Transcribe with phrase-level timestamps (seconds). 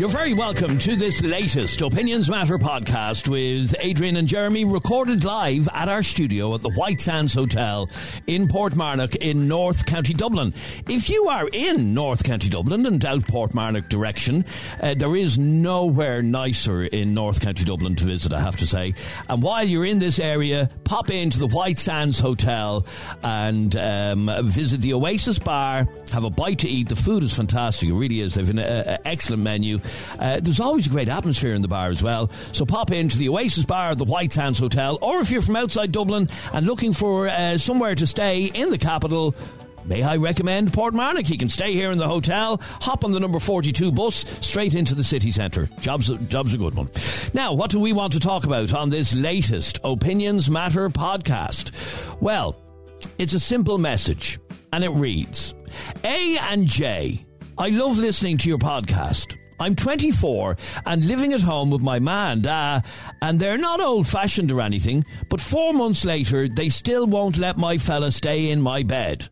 [0.00, 5.68] You're very welcome to this latest Opinions Matter podcast with Adrian and Jeremy, recorded live
[5.74, 7.86] at our studio at the White Sands Hotel
[8.26, 10.54] in Portmarnock in North County Dublin.
[10.88, 14.46] If you are in North County Dublin and out Portmarnock direction,
[14.80, 18.94] uh, there is nowhere nicer in North County Dublin to visit, I have to say.
[19.28, 22.86] And while you're in this area, pop into the White Sands Hotel
[23.22, 26.88] and um, visit the Oasis Bar, have a bite to eat.
[26.88, 28.32] The food is fantastic, it really is.
[28.32, 29.78] They've an uh, excellent menu.
[30.18, 32.30] Uh, there's always a great atmosphere in the bar as well.
[32.52, 35.92] So pop into the Oasis Bar the White Sands Hotel, or if you're from outside
[35.92, 39.34] Dublin and looking for uh, somewhere to stay in the capital,
[39.84, 41.30] May I recommend Portmarnock?
[41.30, 44.94] You can stay here in the hotel, hop on the number 42 bus straight into
[44.94, 45.68] the city centre.
[45.80, 46.90] Job's, job's a good one.
[47.34, 52.20] Now, what do we want to talk about on this latest Opinions Matter podcast?
[52.20, 52.56] Well,
[53.18, 54.38] it's a simple message,
[54.72, 55.54] and it reads
[56.04, 57.24] A and J,
[57.58, 59.39] I love listening to your podcast.
[59.60, 62.80] I'm 24 and living at home with my ma and da,
[63.20, 67.58] and they're not old fashioned or anything, but four months later, they still won't let
[67.58, 69.28] my fella stay in my bed.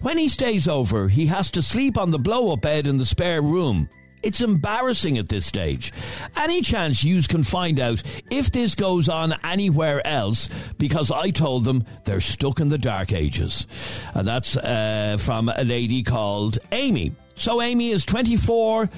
[0.00, 3.04] When he stays over, he has to sleep on the blow up bed in the
[3.04, 3.88] spare room.
[4.22, 5.92] It's embarrassing at this stage.
[6.36, 11.64] Any chance you can find out if this goes on anywhere else because I told
[11.64, 13.66] them they're stuck in the dark ages.
[14.14, 17.12] And that's uh, from a lady called Amy.
[17.34, 18.88] So Amy is 24.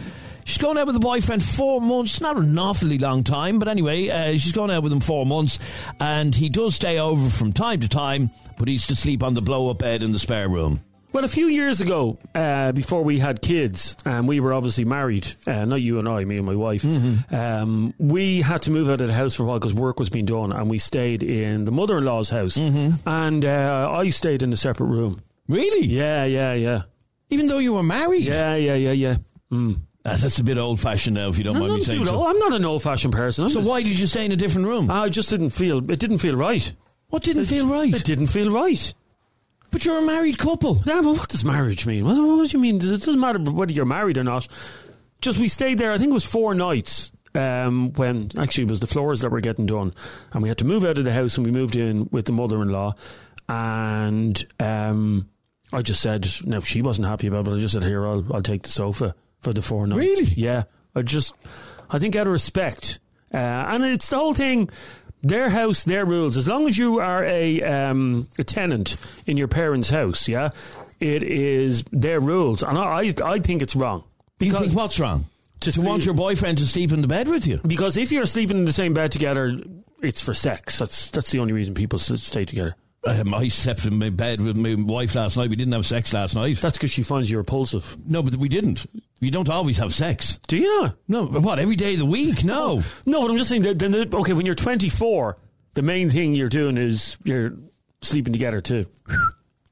[0.46, 4.08] She's going out with a boyfriend four months, not an awfully long time, but anyway,
[4.08, 5.58] uh, she's going out with him four months,
[5.98, 9.42] and he does stay over from time to time, but he's to sleep on the
[9.42, 10.80] blow up bed in the spare room.
[11.12, 14.84] Well, a few years ago, uh, before we had kids, and um, we were obviously
[14.84, 17.34] married, uh, not you and I, me and my wife, mm-hmm.
[17.34, 20.10] um, we had to move out of the house for a while because work was
[20.10, 22.56] being done, and we stayed in the mother in law's house.
[22.56, 23.08] Mm-hmm.
[23.08, 25.22] And uh, I stayed in a separate room.
[25.48, 25.88] Really?
[25.88, 26.82] Yeah, yeah, yeah.
[27.30, 28.26] Even though you were married?
[28.26, 29.16] Yeah, yeah, yeah, yeah.
[29.50, 29.80] Mm.
[30.06, 32.28] Uh, that's a bit old fashioned now, if you don't no, mind me saying so.
[32.28, 33.42] I'm not an old fashioned person.
[33.42, 34.88] I'm so just, why did you stay in a different room?
[34.88, 36.72] I just didn't feel it didn't feel right.
[37.08, 37.92] What didn't it, feel right?
[37.92, 38.94] It didn't feel right.
[39.72, 40.80] But you're a married couple.
[40.86, 42.04] Yeah, but what does marriage mean?
[42.04, 42.76] What, what do you mean?
[42.76, 44.46] It doesn't matter whether you're married or not.
[45.22, 45.90] Just we stayed there.
[45.90, 47.10] I think it was four nights.
[47.34, 49.92] Um, when actually it was the floors that were getting done,
[50.32, 52.32] and we had to move out of the house, and we moved in with the
[52.32, 52.94] mother-in-law,
[53.48, 55.28] and um,
[55.72, 57.54] I just said, no, she wasn't happy about it.
[57.54, 59.14] I just said, here, I'll, I'll take the sofa
[59.46, 60.00] for the four nights.
[60.00, 60.24] Really?
[60.24, 60.64] Yeah.
[60.96, 61.34] I just,
[61.88, 62.98] I think out of respect,
[63.32, 64.70] uh, and it's the whole thing.
[65.22, 66.36] Their house, their rules.
[66.36, 68.96] As long as you are a um, a tenant
[69.26, 70.50] in your parents' house, yeah,
[70.98, 74.02] it is their rules, and I I think it's wrong.
[74.38, 75.26] Because you think what's wrong?
[75.60, 77.60] To want your boyfriend to sleep in the bed with you?
[77.66, 79.60] Because if you're sleeping in the same bed together,
[80.02, 80.78] it's for sex.
[80.78, 82.74] That's that's the only reason people stay together.
[83.04, 85.50] Um, I slept in my bed with my wife last night.
[85.50, 86.56] We didn't have sex last night.
[86.56, 87.96] That's because she finds you repulsive.
[88.04, 88.86] No, but we didn't.
[89.20, 90.38] You don't always have sex.
[90.46, 90.96] Do you not?
[91.08, 92.44] No, what, every day of the week?
[92.44, 92.82] No.
[93.06, 95.38] no, but I'm just saying, that, then the, okay, when you're 24,
[95.74, 97.54] the main thing you're doing is you're
[98.02, 98.86] sleeping together too.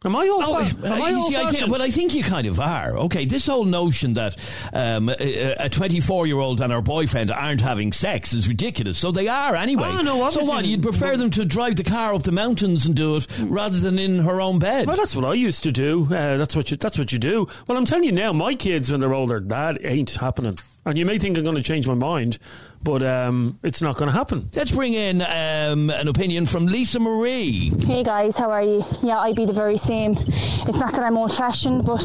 [0.04, 0.44] Am I old?
[0.44, 2.97] Oh, am I old see, I think, well, I think you kind of are.
[2.98, 4.37] Okay, this whole notion that
[4.72, 8.98] um, a 24 year old and her boyfriend aren't having sex is ridiculous.
[8.98, 9.88] So they are anyway.
[9.91, 10.66] Oh, no, so what?
[10.66, 13.98] You'd prefer them to drive the car up the mountains and do it rather than
[13.98, 14.87] in her own bed?
[14.87, 16.04] Well, that's what I used to do.
[16.04, 16.76] Uh, that's what you.
[16.76, 17.47] That's what you do.
[17.66, 20.56] Well, I'm telling you now, my kids when they're older, that ain't happening.
[20.87, 22.38] And you may think I'm going to change my mind,
[22.84, 24.50] but um, it's not going to happen.
[24.54, 27.72] Let's bring in um, an opinion from Lisa Marie.
[27.80, 28.84] Hey guys, how are you?
[29.02, 30.12] Yeah, I'd be the very same.
[30.12, 32.02] It's not that I'm old fashioned, but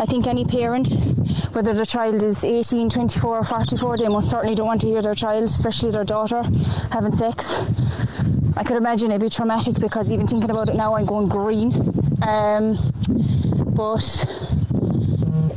[0.00, 0.88] I think any parent,
[1.52, 5.02] whether the child is 18, 24, or 44, they most certainly don't want to hear
[5.02, 6.42] their child, especially their daughter,
[6.90, 7.54] having sex.
[8.56, 11.72] I could imagine it'd be traumatic because even thinking about it now, I'm going green.
[12.22, 12.76] Um,
[13.76, 14.26] but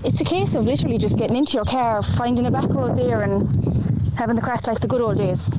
[0.03, 3.21] it's a case of literally just getting into your car, finding a back road there,
[3.21, 5.41] and having the crack like the good old days.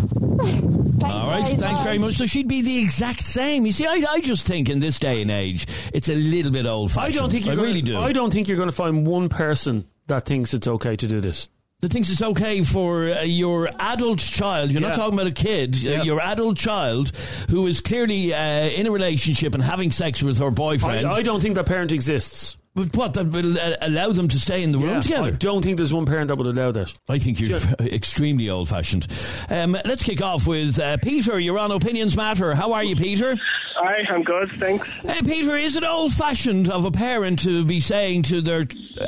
[1.03, 1.84] Thanks, All right, guys, thanks bye.
[1.84, 2.15] very much.
[2.15, 3.66] So she'd be the exact same.
[3.66, 6.65] You see, I, I just think in this day and age, it's a little bit
[6.65, 7.16] old fashioned.
[7.16, 7.99] I don't think you really do.
[7.99, 11.21] I don't think you're going to find one person that thinks it's okay to do
[11.21, 11.49] this
[11.83, 14.89] that thinks it's okay for uh, your adult child, you're yeah.
[14.89, 16.01] not talking about a kid, uh, yeah.
[16.01, 17.10] uh, your adult child
[17.51, 21.09] who is clearly uh, in a relationship and having sex with her boyfriend.
[21.09, 22.57] I, I don't think that parent exists.
[22.74, 25.28] But what that will uh, allow them to stay in the room together?
[25.28, 26.95] I don't think there's one parent that would allow that.
[27.07, 29.07] I think you're extremely old-fashioned.
[29.51, 31.39] Um, let's kick off with uh, Peter.
[31.39, 32.54] You're on Opinions Matter.
[32.54, 33.36] How are you, Peter?
[33.77, 34.89] Hi, I'm good, thanks.
[34.89, 38.66] Hey, Peter, is it old-fashioned of a parent to be saying to their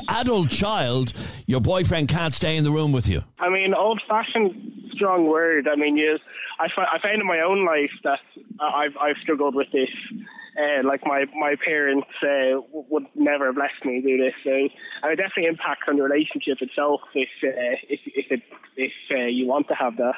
[0.08, 1.12] adult child,
[1.46, 3.22] "Your boyfriend can't stay in the room with you"?
[3.38, 5.68] I mean, old-fashioned, strong word.
[5.68, 6.18] I mean, you
[6.58, 8.20] I, I found in my own life that
[8.60, 9.88] I've I've struggled with this.
[10.56, 15.12] Uh, like my my parents uh, would never have let me do this, so and
[15.12, 18.42] it definitely impacts on the relationship itself if uh, if if it,
[18.76, 20.14] if uh, you want to have that.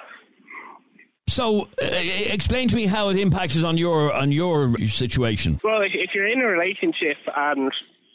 [1.29, 5.59] So, uh, explain to me how it impacts on your on your situation.
[5.65, 7.73] Well, if, if you're in a relationship, and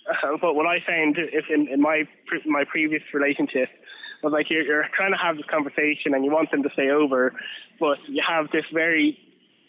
[0.08, 2.04] uh, but what I found if in, in my
[2.46, 3.70] my previous relationship
[4.24, 6.90] was like you're, you're trying to have this conversation and you want them to stay
[6.90, 7.34] over,
[7.80, 9.18] but you have this very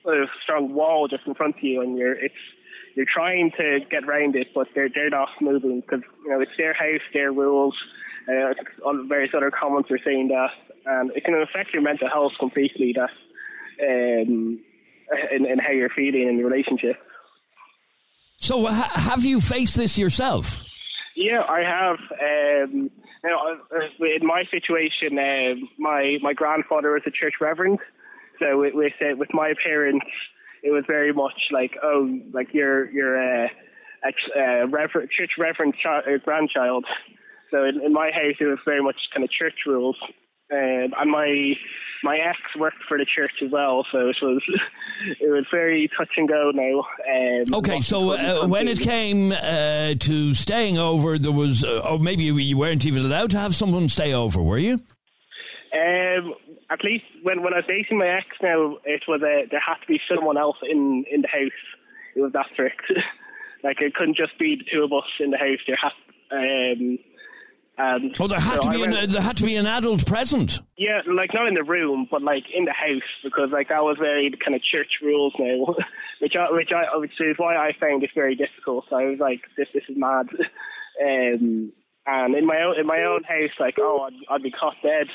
[0.02, 2.34] sort of strong wall just in front of you, and you're it's
[2.94, 6.56] you're trying to get around it, but they're they're not moving because you know it's
[6.58, 7.75] their house, their rules.
[8.28, 8.54] Uh,
[9.08, 10.50] various other comments are saying that,
[10.87, 12.94] and it can affect your mental health completely.
[12.94, 13.10] That
[13.82, 14.60] um,
[15.32, 16.96] in, in, how you're feeling in your relationship.
[18.38, 20.64] So, ha- have you faced this yourself?
[21.14, 21.99] Yeah, I have.
[22.12, 22.90] Um,
[23.25, 27.78] you know, uh, in my situation, uh, my my grandfather was a church reverend,
[28.38, 30.06] so with with, uh, with my parents,
[30.62, 33.50] it was very much like, oh, like you're you're a,
[34.05, 36.84] a, a rever- church reverend chi- grandchild.
[37.50, 39.96] So in, in my house, it was very much kind of church rules.
[40.52, 41.55] Um, and my
[42.02, 44.43] my ex worked for the church as well, so it was
[45.20, 46.81] it was very touch and go now.
[47.08, 51.99] Um, okay, so uh, when it came uh, to staying over, there was, uh, or
[51.99, 54.78] maybe you weren't even allowed to have someone stay over, were you?
[55.73, 56.35] Um,
[56.71, 59.81] at least when when I was dating my ex, now it was a, there had
[59.81, 61.51] to be someone else in in the house.
[62.15, 62.93] It was that strict.
[63.65, 65.61] like it couldn't just be the two of us in the house.
[65.67, 65.93] There had
[66.31, 66.99] um,
[67.79, 70.61] um, oh, there had so to be an, there had to be an adult present.
[70.77, 73.97] Yeah, like not in the room, but like in the house, because like that was
[73.99, 75.75] very kind of church rules now,
[76.21, 78.85] which I, which I which is why I found it very difficult.
[78.91, 80.29] So I was like, this this is mad.
[81.03, 81.73] um,
[82.05, 85.09] and in my own in my own house, like oh, I'd, I'd be caught dead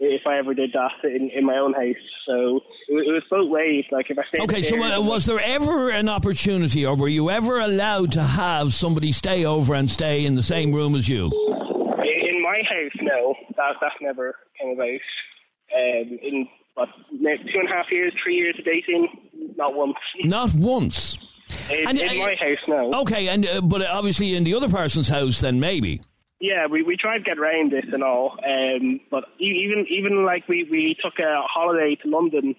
[0.00, 1.96] if I ever did that in, in my own house.
[2.26, 3.84] So it, it was both ways.
[3.90, 7.60] Like if I okay, so uh, was there ever an opportunity, or were you ever
[7.60, 11.26] allowed to have somebody stay over and stay in the same room as you?
[11.26, 15.00] In my house, no, that that never came about.
[15.74, 19.08] Um, in what two and a half years, three years of dating,
[19.56, 19.96] not once.
[20.24, 21.18] Not once.
[21.70, 22.92] In, and, in uh, my house, no.
[23.00, 26.02] Okay, and uh, but obviously in the other person's house, then maybe.
[26.40, 30.46] Yeah, we, we tried to get around this and all, um, but even even like
[30.48, 32.54] we, we took a holiday to London,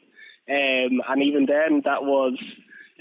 [0.49, 2.37] um, and even then that was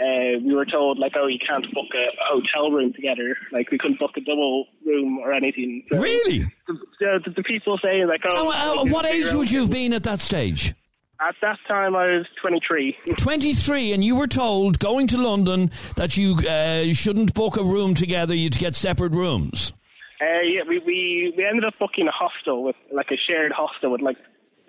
[0.00, 3.36] uh, we were told like, oh, you can't book a, hotel room together.
[3.50, 5.84] Like we couldn't book a double room or anything.
[5.90, 6.44] So really?
[6.69, 9.92] The, the, the, people saying like, oh, oh uh, what age would you have been
[9.92, 10.75] at that stage?
[11.20, 12.96] At that time, I was 23.
[13.16, 17.94] 23, and you were told going to London that you uh, shouldn't book a room
[17.94, 19.72] together, you'd get separate rooms.
[20.20, 23.93] Uh, yeah, we, we, we ended up booking a hostel with like a shared hostel
[23.93, 24.17] with like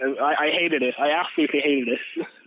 [0.02, 0.96] I, I hated it.
[1.00, 2.28] I absolutely hated it.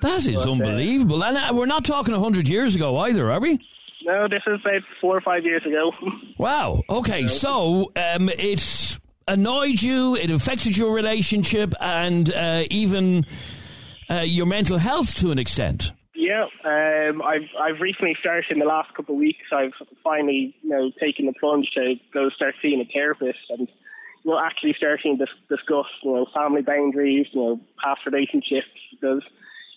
[0.00, 1.22] That is but, uh, unbelievable.
[1.22, 3.60] Uh, and we're not talking 100 years ago either, are we?
[4.04, 5.92] No, this is about four or five years ago.
[6.38, 6.82] Wow.
[6.90, 8.98] Okay, so um, it's
[9.28, 13.26] annoyed you, it affected your relationship, and uh, even
[14.10, 15.92] uh, your mental health to an extent.
[16.22, 19.46] Yeah, um, I've I've recently started in the last couple of weeks.
[19.50, 19.72] I've
[20.04, 23.66] finally you know taken the plunge to go start seeing a therapist and
[24.22, 29.24] you know actually starting to discuss you know family boundaries, you know past relationships because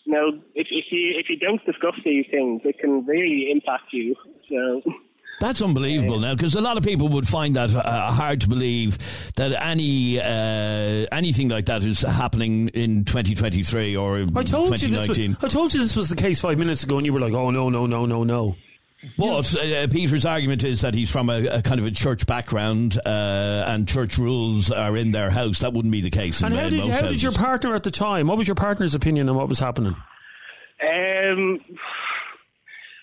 [0.03, 3.91] you know, if, if you if you don't discuss these things, it can really impact
[3.91, 4.15] you.
[4.47, 4.83] So.
[5.39, 8.97] That's unbelievable now, because a lot of people would find that uh, hard to believe
[9.35, 15.31] that any uh, anything like that is happening in 2023 or I told 2019.
[15.31, 17.19] You was, I told you this was the case five minutes ago, and you were
[17.19, 18.55] like, "Oh no, no, no, no, no."
[19.17, 22.97] But uh, Peter's argument is that he's from a, a kind of a church background,
[23.05, 25.59] uh, and church rules are in their house.
[25.59, 26.41] That wouldn't be the case.
[26.41, 28.27] And how, did, how did, your partner at the time?
[28.27, 29.95] What was your partner's opinion on what was happening?
[30.81, 31.59] Um,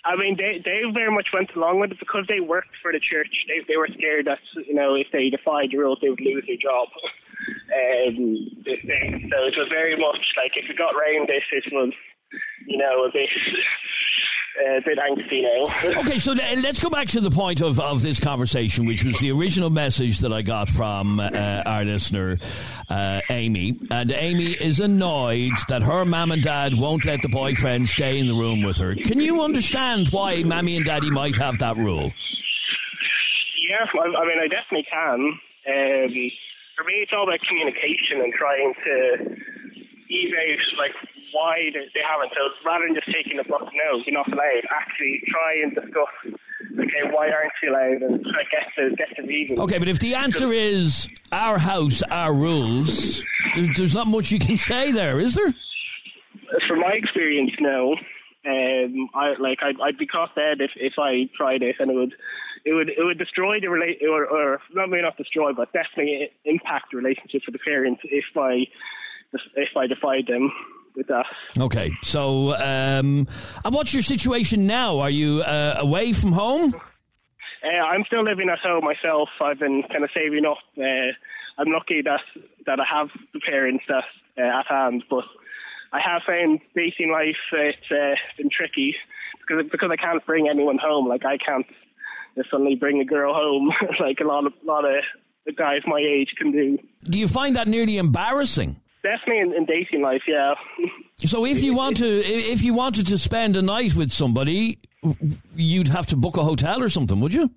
[0.04, 2.98] I mean, they they very much went along with it because they worked for the
[2.98, 3.46] church.
[3.46, 6.44] They they were scared that you know if they defied the rules, they would lose
[6.46, 6.88] their job.
[7.46, 11.92] um, so it was very much like if it got around this, it was
[12.66, 13.30] you know a bit
[14.60, 16.00] a bit angsty now.
[16.00, 19.30] okay, so let's go back to the point of, of this conversation, which was the
[19.32, 22.38] original message that I got from uh, our listener,
[22.88, 23.78] uh, Amy.
[23.90, 28.26] And Amy is annoyed that her mum and dad won't let the boyfriend stay in
[28.26, 28.94] the room with her.
[28.94, 32.12] Can you understand why mammy and daddy might have that rule?
[33.68, 35.38] Yeah, I, I mean, I definitely can.
[35.64, 36.30] Um,
[36.76, 39.36] for me, it's all about communication and trying to
[40.10, 40.92] ease out like
[41.42, 42.30] why they haven't.
[42.34, 44.62] So rather than just taking the book, no, you're not allowed.
[44.70, 46.38] Actually, try and discuss.
[46.78, 48.02] Okay, why aren't you allowed?
[48.02, 49.58] And try get the get the reason.
[49.58, 54.56] Okay, but if the answer is our house, our rules, there's not much you can
[54.56, 55.52] say there, is there?
[56.68, 57.96] from my experience, no.
[58.44, 61.94] Um, I like I'd, I'd be caught dead if, if I tried it, and it
[61.94, 62.14] would
[62.64, 66.30] it would it would destroy the relate or, or not maybe not destroy, but definitely
[66.44, 68.66] impact the relationship with the parents if I
[69.56, 70.50] if I defied them
[70.96, 71.26] with that.
[71.58, 73.26] Okay, so um,
[73.64, 75.00] and what's your situation now?
[75.00, 76.74] Are you uh, away from home?
[77.64, 79.28] Uh, I'm still living at home myself.
[79.40, 80.58] I've been kind of saving up.
[80.76, 81.12] Uh,
[81.58, 82.22] I'm lucky that
[82.66, 84.04] that I have the parents that
[84.38, 85.24] uh, at hand, but
[85.92, 88.96] I have found dating life it's uh, been tricky
[89.40, 91.08] because because I can't bring anyone home.
[91.08, 91.66] Like I can't
[92.50, 95.04] suddenly bring a girl home like a lot of lot of
[95.46, 96.78] the guys my age can do.
[97.04, 98.80] Do you find that nearly embarrassing?
[99.02, 100.54] Definitely in, in dating life, yeah.
[101.16, 104.78] So if you want to, if you wanted to spend a night with somebody,
[105.56, 107.50] you'd have to book a hotel or something, would you?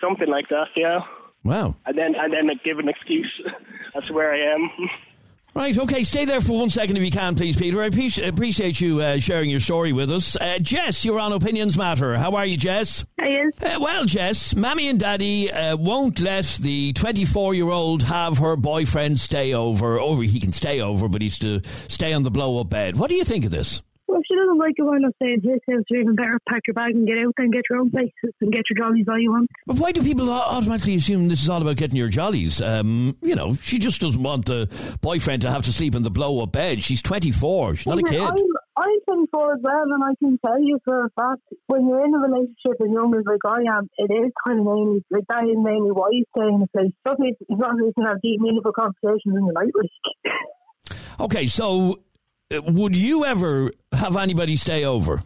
[0.00, 1.00] Something like that, yeah.
[1.42, 1.74] Wow.
[1.86, 3.40] And then and then give an excuse
[3.96, 4.70] as to where I am.
[5.52, 7.82] Right, okay, stay there for one second if you can, please, Peter.
[7.82, 10.36] I appreciate you uh, sharing your story with us.
[10.36, 12.16] Uh, Jess, you're on Opinions Matter.
[12.16, 13.04] How are you, Jess?
[13.20, 13.42] Hi,
[13.74, 18.54] uh, Well, Jess, Mammy and Daddy uh, won't let the 24 year old have her
[18.54, 19.98] boyfriend stay over.
[19.98, 22.96] Or he can stay over, but he's to stay on the blow up bed.
[22.96, 23.82] What do you think of this?
[24.10, 25.84] Well, if she doesn't like it, why not stay in his house?
[25.88, 28.50] Or even better, pack your bag and get out and get your own places and
[28.50, 29.48] get your jollies all you want.
[29.66, 32.60] But why do people automatically assume this is all about getting your jollies?
[32.60, 34.66] Um, you know, she just doesn't want the
[35.00, 36.82] boyfriend to have to sleep in the blow up bed.
[36.82, 37.76] She's 24.
[37.76, 38.20] She's not a kid.
[38.20, 38.34] I'm,
[38.76, 42.12] I'm 24 as well, and I can tell you for a fact, when you're in
[42.12, 45.44] a relationship and young as like I am, it is kind of mainly, like that
[45.44, 46.90] is mainly why you stay in a place.
[46.90, 50.34] It's not that you can have deep, meaningful conversations in your night, like.
[51.20, 52.00] Okay, so
[52.50, 55.22] would you ever have anybody stay over?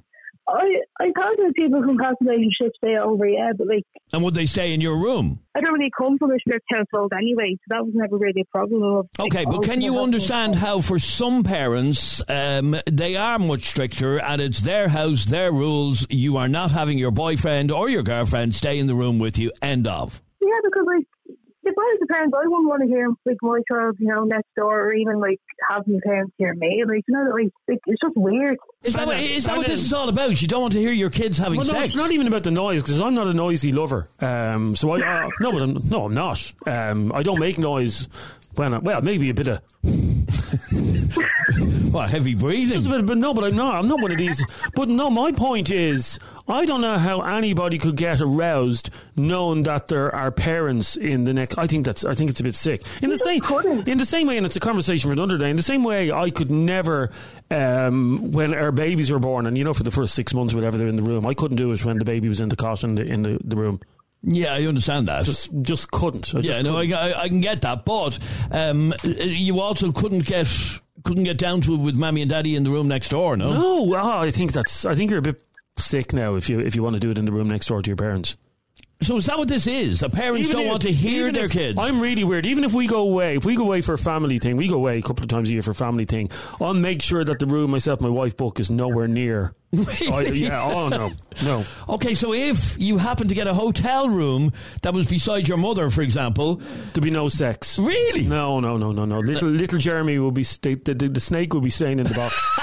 [0.46, 3.82] I I thought that people from past relationships stay over, yeah, but like.
[4.12, 5.40] And would they stay in your room?
[5.54, 8.44] I don't really come from a strict household anyway, so that was never really a
[8.44, 9.08] problem.
[9.18, 14.40] Okay, but can you understand how for some parents um, they are much stricter and
[14.40, 16.06] it's their house, their rules.
[16.10, 19.50] You are not having your boyfriend or your girlfriend stay in the room with you.
[19.62, 20.20] End of.
[20.42, 21.13] Yeah, because like I
[21.84, 24.80] was a parent, I wouldn't want to hear like my child, you know, next door,
[24.88, 25.38] or even like
[25.68, 26.84] have my parents hear me.
[26.86, 28.56] Like, you know, like, like it's just weird.
[28.82, 30.40] Is that, what, is that what this is all about?
[30.42, 31.84] You don't want to hear your kids having Well, no, sex?
[31.86, 34.08] it's not even about the noise because I'm not a noisy lover.
[34.20, 36.52] Um, so I uh, no, but I'm, no, I'm not.
[36.66, 38.08] Um, I don't make noise
[38.56, 39.60] when I, well, maybe a bit of
[41.92, 42.72] What, heavy breathing?
[42.74, 43.76] just a bit, but no, but I'm not.
[43.76, 44.44] I'm not one of these.
[44.74, 49.88] But no, my point is, I don't know how anybody could get aroused knowing that
[49.88, 51.56] there are parents in the next.
[51.56, 52.04] I think that's.
[52.04, 52.82] I think it's a bit sick.
[53.02, 53.88] In the same, couldn't.
[53.88, 55.48] in the same way, and it's a conversation for another day.
[55.48, 57.10] In the same way, I could never,
[57.50, 60.76] um, when our babies were born, and you know, for the first six months, whatever
[60.76, 62.84] they're in the room, I couldn't do it when the baby was in the cot
[62.84, 63.80] in the in the, the room.
[64.26, 65.26] Yeah, I understand that.
[65.26, 66.34] Just, just couldn't.
[66.34, 68.18] I yeah, just no, I, I, I can get that, but
[68.50, 70.48] um, you also couldn't get
[71.04, 73.36] couldn't get down to it with mommy and daddy in the room next door.
[73.36, 74.84] No, No, ah, I think that's.
[74.84, 75.43] I think you're a bit
[75.76, 77.82] sick now if you if you want to do it in the room next door
[77.82, 78.36] to your parents.
[79.02, 80.00] So is that what this is?
[80.00, 81.78] The parents Even don't if- want to hear their if- kids.
[81.78, 82.46] I'm really weird.
[82.46, 84.76] Even if we go away, if we go away for a family thing, we go
[84.76, 86.30] away a couple of times a year for a family thing.
[86.60, 89.52] I'll make sure that the room myself, my wife book is nowhere near.
[90.12, 91.10] I, yeah, oh no,
[91.44, 91.64] no.
[91.88, 94.52] Okay, so if you happen to get a hotel room
[94.82, 96.56] that was beside your mother, for example,
[96.92, 97.78] There'll be no sex.
[97.78, 98.26] really?
[98.26, 99.20] No, no, no, no, no.
[99.20, 102.14] Little little Jeremy will be sta- the, the, the snake will be staying in the
[102.14, 102.58] box.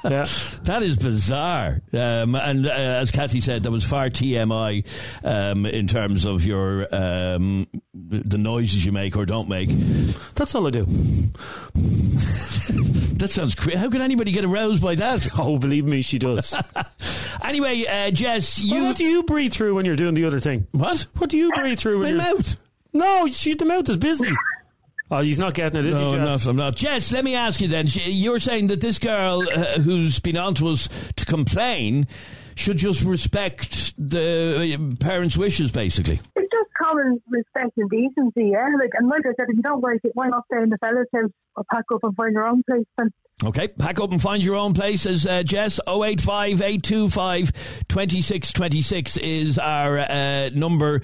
[0.04, 0.26] yeah.
[0.64, 1.82] That is bizarre.
[1.92, 4.84] Um, and uh, as Kathy said, that was far TMI
[5.24, 9.68] um, in terms of your um, the noises you make or don't make.
[10.34, 10.86] That's all I do.
[13.26, 13.76] That sounds crazy.
[13.76, 15.26] How can anybody get aroused by that?
[15.38, 16.54] Oh, believe me, she does.
[17.44, 20.40] Anyway, uh, Jess, you Well, what do you breathe through when you're doing the other
[20.40, 20.66] thing?
[20.72, 21.06] what?
[21.18, 22.56] What do you breathe through My when you're mouth.
[22.92, 24.30] No, she, the mouth is busy.
[25.10, 26.44] Oh, he's not getting it, is No, he, Jess?
[26.44, 26.50] not.
[26.50, 26.76] I'm not.
[26.76, 27.86] Jess, let me ask you then.
[27.88, 32.06] You're saying that this girl uh, who's been on to us to complain
[32.56, 36.20] should just respect the uh, parents' wishes, basically.
[36.98, 38.68] It's common respect and decency, yeah.
[38.78, 40.78] Like, and like I said, if you don't like it, why not stay in the
[40.78, 42.84] fella's house or pack up and find your own place?
[42.98, 43.10] Then
[43.44, 47.52] Okay, pack up and find your own place as uh, Jess 085 825
[47.86, 51.02] 2626 is our uh, number.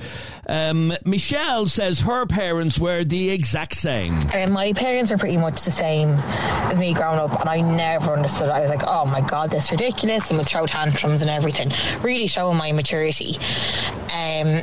[0.49, 4.19] Um, Michelle says her parents were the exact same.
[4.33, 8.15] And my parents are pretty much the same as me growing up, and I never
[8.15, 8.49] understood.
[8.49, 8.53] it.
[8.53, 11.71] I was like, "Oh my god, this is ridiculous!" and would throw tantrums and everything,
[12.01, 13.37] really showing my maturity.
[14.11, 14.63] Um,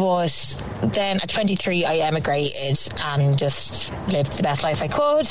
[0.00, 0.56] but
[0.94, 5.30] then at 23, I emigrated and just lived the best life I could.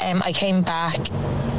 [0.00, 1.00] Um, I came back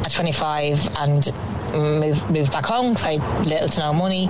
[0.02, 1.30] at 25 and
[1.74, 4.26] moved moved back home because I had little to no money,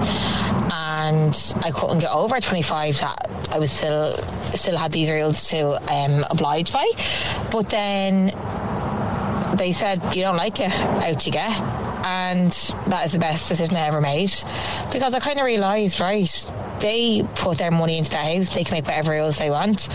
[0.73, 5.49] and I couldn't get over at 25 that I was still still had these rules
[5.50, 6.90] to um, oblige by.
[7.52, 8.33] But then
[9.56, 11.52] they said, You don't like it, out you get.
[12.04, 12.52] And
[12.88, 14.33] that is the best decision I ever made
[14.92, 18.75] because I kind of realised, right, they put their money into that house, they can
[18.75, 19.88] make whatever rules they want.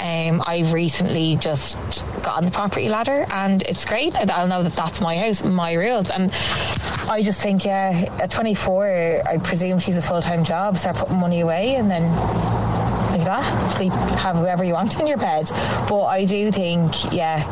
[0.00, 1.76] Um, I've recently just
[2.22, 4.14] got on the property ladder and it's great.
[4.16, 6.10] I'll know that that's my house, my rules.
[6.10, 6.30] And
[7.08, 11.18] I just think, yeah, at 24, I presume she's a full time job, start putting
[11.18, 12.04] money away and then
[13.16, 15.48] like that, sleep, have whoever you want in your bed.
[15.88, 17.42] But I do think, yeah,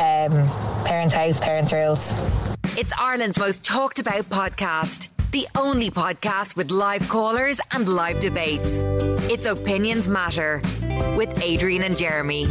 [0.00, 2.14] um, parents' house, parents' rules.
[2.78, 5.09] It's Ireland's most talked about podcast.
[5.32, 8.66] The only podcast with live callers and live debates.
[9.30, 10.60] It's Opinions Matter
[11.16, 12.46] with Adrian and Jeremy.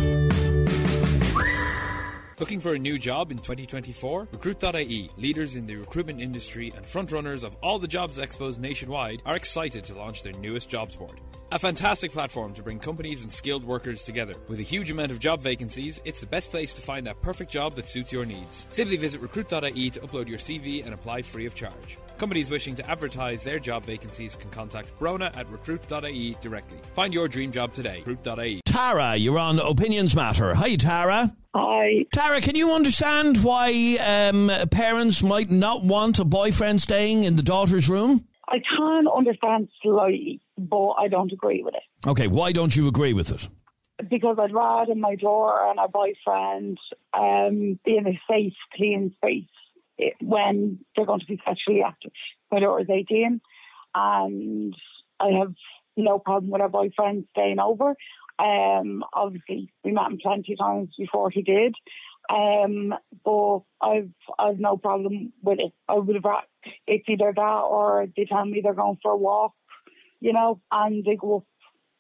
[2.40, 4.30] Looking for a new job in 2024?
[4.32, 9.36] Recruit.ie, leaders in the recruitment industry and frontrunners of all the jobs expos nationwide, are
[9.36, 11.20] excited to launch their newest jobs board.
[11.52, 14.36] A fantastic platform to bring companies and skilled workers together.
[14.48, 17.52] With a huge amount of job vacancies, it's the best place to find that perfect
[17.52, 18.66] job that suits your needs.
[18.72, 21.98] Simply visit recruit.ie to upload your CV and apply free of charge.
[22.20, 26.78] Companies wishing to advertise their job vacancies can contact Brona at recruit.ie directly.
[26.94, 28.04] Find your dream job today.
[28.06, 28.60] Recruit.ie.
[28.66, 30.54] Tara, you're on Opinions Matter.
[30.54, 31.34] Hi, Tara.
[31.56, 32.06] Hi.
[32.14, 37.42] Tara, can you understand why um, parents might not want a boyfriend staying in the
[37.42, 38.28] daughter's room?
[38.50, 41.84] I can understand slightly, but I don't agree with it.
[42.06, 43.48] Okay, why don't you agree with it?
[44.10, 46.80] Because I'd rather my daughter and her boyfriend
[47.14, 49.46] um, be in a safe, clean space
[50.22, 52.12] when they're going to be sexually active.
[52.52, 53.42] My daughter's 18,
[53.96, 54.76] and
[55.20, 55.54] I have
[55.98, 57.96] no problem with our boyfriend staying over.
[58.40, 61.76] Um, obviously, we met him plenty of times before he did.
[62.30, 62.94] Um,
[63.26, 65.74] but I've I've no problem with it.
[65.88, 66.44] I would have
[66.86, 69.54] it's either that or they tell me they're going for a walk,
[70.20, 71.44] you know, and they go up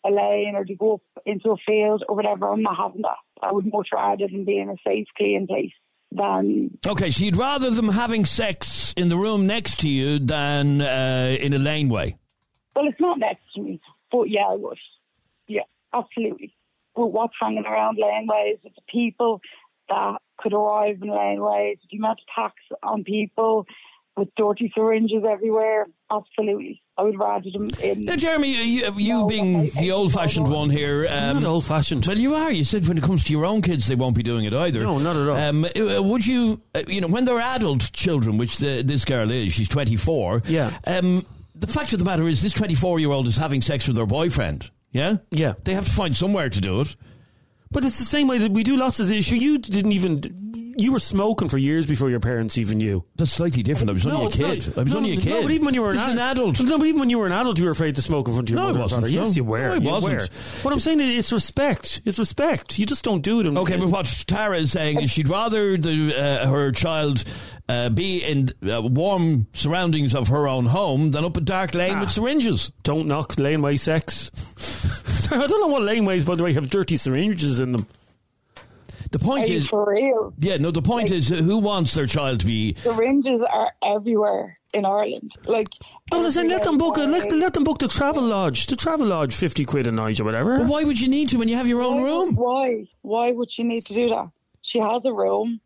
[0.06, 2.51] a lane or they go up into a field or whatever.
[2.51, 3.18] I'm not having that.
[3.41, 5.74] I would much rather than be in a safe, clean place
[6.12, 10.82] than Okay, so you'd rather them having sex in the room next to you than
[10.82, 12.18] uh, in a laneway?
[12.75, 13.79] well, it's not next to me,
[14.12, 14.77] but yeah, I would.
[15.48, 16.55] Yeah, absolutely.
[16.96, 19.42] But what's hanging around laneways the people
[19.90, 23.66] that could arrive in laneways, the amount of tax on people
[24.20, 26.82] with dirty syringes everywhere, absolutely.
[26.98, 28.01] I would rather them in.
[28.01, 31.08] Now, Jeremy, you, you No, being I- the old fashioned one here.
[31.10, 32.05] Um, not old fashioned.
[32.05, 32.51] Well, you are.
[32.51, 34.84] You said when it comes to your own kids, they won't be doing it either.
[34.84, 35.36] No, not at all.
[35.38, 39.32] Um, uh, would you, uh, you know, when they're adult children, which the, this girl
[39.32, 40.44] is, she's 24.
[40.48, 40.72] Yeah.
[40.86, 43.98] Um, the fact of the matter is, this 24 year old is having sex with
[43.98, 44.70] her boyfriend.
[44.92, 45.18] Yeah?
[45.32, 45.53] Yeah.
[45.64, 46.96] They have to find somewhere to do it.
[47.72, 49.36] But it's the same way that we do lots of the issue.
[49.36, 50.22] You didn't even.
[50.79, 53.03] You were smoking for years before your parents even knew.
[53.18, 53.89] That's slightly different.
[53.89, 54.77] I was only a kid.
[54.77, 55.29] I was only a kid.
[55.29, 56.61] no, but even when you were this is an, an adult.
[56.61, 58.50] No, but even when you were an adult, you were afraid to smoke in front
[58.50, 59.13] of your No, I mother and wasn't, father.
[59.13, 59.35] Yes, no.
[59.35, 59.68] you were.
[59.68, 60.22] No, I you wasn't.
[60.22, 60.27] were.
[60.63, 62.01] What I'm saying is, it's respect.
[62.05, 62.79] It's respect.
[62.79, 63.46] You just don't do it.
[63.46, 67.24] in- Okay, but what Tara is saying is she'd rather the, uh, her child
[67.68, 71.96] uh, be in uh, warm surroundings of her own home than up a dark lane
[71.98, 72.01] Ah.
[72.01, 72.72] with syringes.
[72.83, 74.31] don't knock laneway sex.
[74.57, 77.85] Sorry, I don't know what laneways, by the way, have dirty syringes in them.
[79.11, 80.33] The point you is, for real?
[80.39, 80.72] yeah, no.
[80.72, 82.75] The point is, uh, who wants their child to be?
[82.79, 85.35] Syringes are everywhere in Ireland.
[85.45, 85.69] Like,
[86.11, 86.98] No, listen, let them book.
[86.98, 88.67] A, let, let them book the travel lodge.
[88.67, 90.57] The travel lodge, fifty quid a night or whatever.
[90.57, 92.35] Well, why would you need to when you have your own Why- room?
[92.35, 92.87] Why?
[93.01, 94.29] Why would she need to do that?
[94.61, 95.59] She has a room.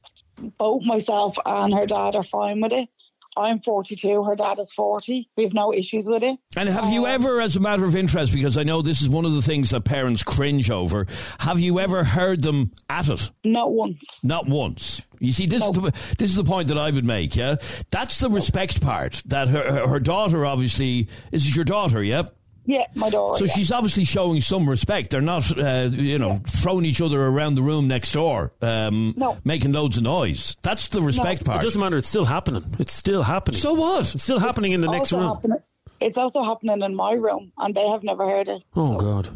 [0.58, 2.88] Both myself and her dad are fine with it.
[3.36, 4.24] I'm 42.
[4.24, 5.30] Her dad is 40.
[5.38, 6.38] We have no issues with it.
[6.56, 9.10] And have you um, ever, as a matter of interest, because I know this is
[9.10, 11.08] one of the things that parents cringe over,
[11.39, 13.32] have you ever heard them at it?
[13.43, 14.24] Not once.
[14.24, 15.02] Not once.
[15.19, 17.36] You see, this is the this is the point that I would make.
[17.36, 17.56] Yeah,
[17.91, 19.24] that's the respect part.
[19.28, 22.04] That her her, daughter obviously this is your daughter.
[22.04, 22.36] Yep.
[22.65, 23.38] Yeah, my daughter.
[23.39, 23.52] So yeah.
[23.54, 25.10] she's obviously showing some respect.
[25.10, 29.38] They're not, uh, you know, throwing each other around the room next door, um, No.
[29.43, 30.56] making loads of noise.
[30.62, 31.62] That's the respect It part.
[31.62, 31.97] It doesn't matter.
[31.97, 32.76] It's still happening.
[32.80, 33.60] It's still happening.
[33.60, 34.13] So what?
[34.15, 35.23] It's still happening in the next room.
[35.28, 35.60] happening.
[35.99, 38.63] It's also happening in my room, and they have never heard it.
[38.76, 39.30] Oh God.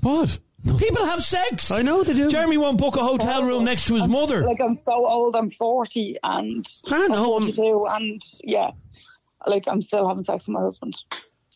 [0.00, 0.38] What?
[0.78, 1.70] People have sex.
[1.70, 2.28] I know they do.
[2.28, 4.42] Jeremy won't book a hotel room next to his mother.
[4.44, 5.36] Like I'm so old.
[5.36, 8.72] I'm 40, and I know, I'm I'm- 42, and yeah,
[9.46, 10.96] like I'm still having sex with my husband.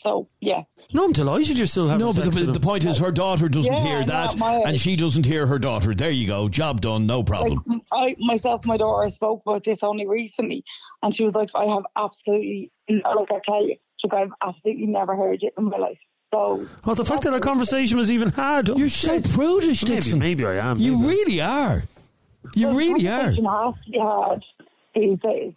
[0.00, 0.62] So yeah,
[0.94, 2.62] No, I'm delighted you're still having No, but the, with the him.
[2.62, 5.46] point is, her daughter doesn't Yeah, hear I know, that, my and she doesn't hear
[5.46, 5.94] her daughter.
[5.94, 7.82] There you go, job done, no like problem.
[7.92, 10.64] I myself, my daughter spoke about this only recently,
[11.02, 15.14] and she was like, "I have absolutely, like I tell you, like I've absolutely never
[15.14, 15.98] heard it in my life."
[16.32, 18.70] So well, the fact that a conversation was even had.
[18.70, 20.18] Oh, You're so prudish, Maybe, Dixon.
[20.18, 20.78] maybe I am.
[20.78, 21.08] You maybe.
[21.08, 21.82] really are.
[22.54, 23.18] You Well, really are.
[23.34, 24.42] conversation has to be had
[24.94, 25.52] these days.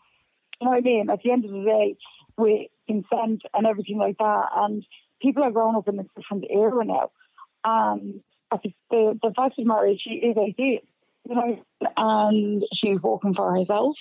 [0.60, 1.10] You know what I mean?
[1.10, 1.96] At the end of the day,
[2.38, 4.86] with consent and everything like that, and
[5.22, 7.12] people are growing up in a different era now.
[7.64, 10.80] And I think the the fact of marriage, she is 18.
[11.30, 11.64] you know,
[11.98, 13.98] and she's working for herself.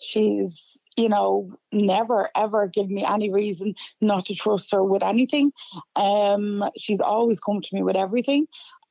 [0.00, 5.52] She's, you know, never ever given me any reason not to trust her with anything.
[5.96, 8.46] Um, she's always come to me with everything.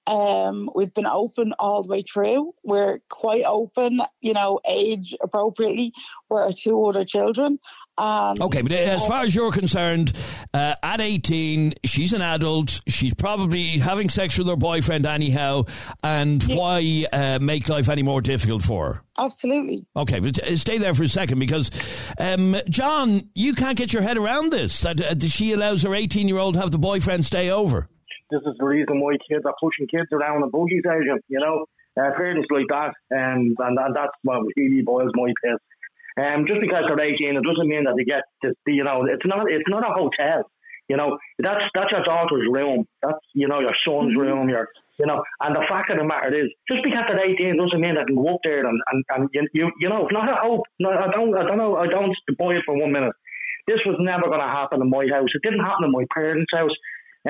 [0.07, 2.53] Um, we've been open all the way through.
[2.63, 5.93] We're quite open, you know, age appropriately.
[6.29, 7.59] We're our two other children.
[7.97, 10.11] Um, Okay, but as far as you're concerned,
[10.53, 12.81] uh, at 18, she's an adult.
[12.87, 15.65] She's probably having sex with her boyfriend anyhow.
[16.03, 19.03] And why uh, make life any more difficult for her?
[19.19, 19.85] Absolutely.
[19.95, 21.69] Okay, but uh, stay there for a second because,
[22.17, 24.81] um, John, you can't get your head around this.
[24.81, 27.87] That uh, she allows her 18 year old to have the boyfriend stay over.
[28.31, 31.65] This is the reason why kids are pushing kids around in buggies, agent, you know.
[31.99, 35.59] Uh, fairness like that, um, and, and that's what really boils my piss.
[36.15, 39.25] Um, just because they're 18, it doesn't mean that they get this, you know, it's
[39.25, 40.47] not, it's not a hotel.
[40.91, 42.83] You know, that's that's your daughter's room.
[43.01, 44.49] That's you know your son's room.
[44.49, 44.67] Your
[44.99, 47.95] you know, and the fact of the matter is, just because they're 18 doesn't mean
[47.95, 50.35] they can go up there and and, and you, you you know, it's not a
[50.35, 50.67] hope.
[50.79, 51.77] No, I don't I don't know.
[51.77, 53.15] I don't buy it for one minute.
[53.67, 55.31] This was never going to happen in my house.
[55.31, 56.75] It didn't happen in my parents' house.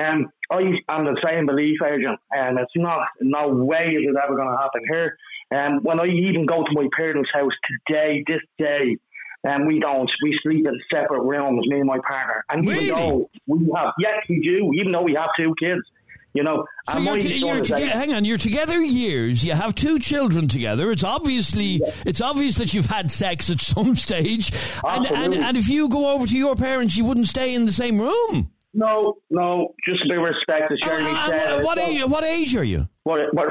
[0.00, 4.34] Um, I am the same belief, agent, and it's not no way is it ever
[4.36, 5.16] going to happen here.
[5.54, 7.52] Um, when I even go to my parents' house
[7.86, 8.96] today, this day,
[9.44, 10.10] and we don't.
[10.22, 12.44] We sleep in separate rooms, me and my partner.
[12.48, 12.88] And even Really?
[12.88, 14.70] though we have, yes, we do.
[14.80, 15.82] Even though we have two kids,
[16.32, 16.64] you know.
[16.90, 17.90] So and you're t- you're toge- eight.
[17.90, 19.44] hang on, you're together years.
[19.44, 20.90] You have two children together.
[20.90, 24.52] It's obviously it's obvious that you've had sex at some stage.
[24.88, 27.72] And, and and if you go over to your parents, you wouldn't stay in the
[27.72, 28.52] same room.
[28.74, 31.60] No, no, just a bit of respect, as Jeremy Uh, said.
[31.60, 32.04] uh, what Well, age?
[32.04, 32.88] What age are you?
[33.04, 33.48] What, what,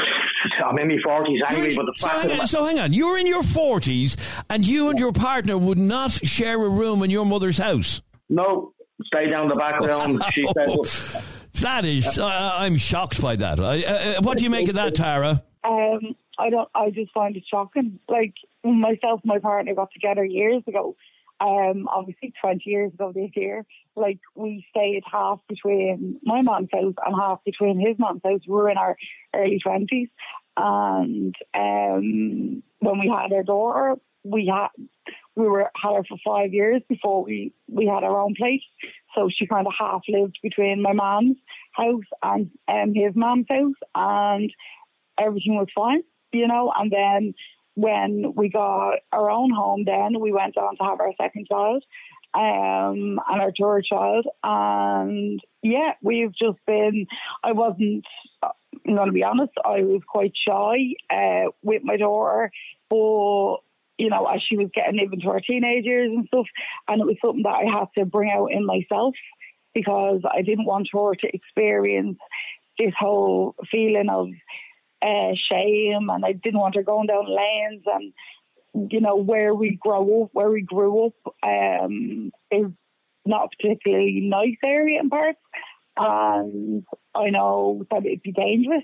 [0.65, 2.93] I'm in my forties anyway, but the so, fact of hang on, so hang on,
[2.93, 4.17] you're in your forties,
[4.49, 8.01] and you and your partner would not share a room in your mother's house.
[8.29, 8.73] no,
[9.05, 10.21] stay down the back room.
[10.34, 11.23] She said,
[11.62, 13.60] That is, uh, I'm shocked by that.
[13.60, 15.43] I, uh, what do you make of that, Tara?
[15.63, 16.69] Um, I don't.
[16.73, 17.99] I just find it shocking.
[18.10, 20.95] Like myself, and my partner got together years ago.
[21.41, 23.65] Um, obviously twenty years ago this year.
[23.95, 28.41] Like we stayed half between my mom's house and half between his mom's house.
[28.47, 28.95] We were in our
[29.36, 30.10] early twenties,
[30.56, 34.67] and um, when we had our daughter, we had
[35.36, 38.62] we were had her for five years before we we had our own place.
[39.15, 41.38] So she kind of half lived between my mom's
[41.73, 44.54] house and um, his mom's house, and
[45.19, 46.71] everything was fine, you know.
[46.75, 47.34] And then
[47.75, 51.84] when we got our own home, then we went on to have our second child
[52.34, 54.25] um, and our third child.
[54.43, 57.07] And yeah, we've just been,
[57.43, 58.05] I wasn't,
[58.43, 62.51] I'm going to be honest, I was quite shy uh, with my daughter,
[62.89, 63.57] but
[63.97, 66.47] you know, as she was getting into her teenage years and stuff,
[66.88, 69.13] and it was something that I had to bring out in myself
[69.75, 72.17] because I didn't want her to experience
[72.79, 74.29] this whole feeling of
[75.01, 79.77] uh, shame, and I didn't want her going down lanes and you know where we
[79.79, 82.67] grow up, where we grew up, um, is
[83.25, 85.39] not a particularly nice area in parts,
[85.97, 88.83] and I know that it'd be dangerous.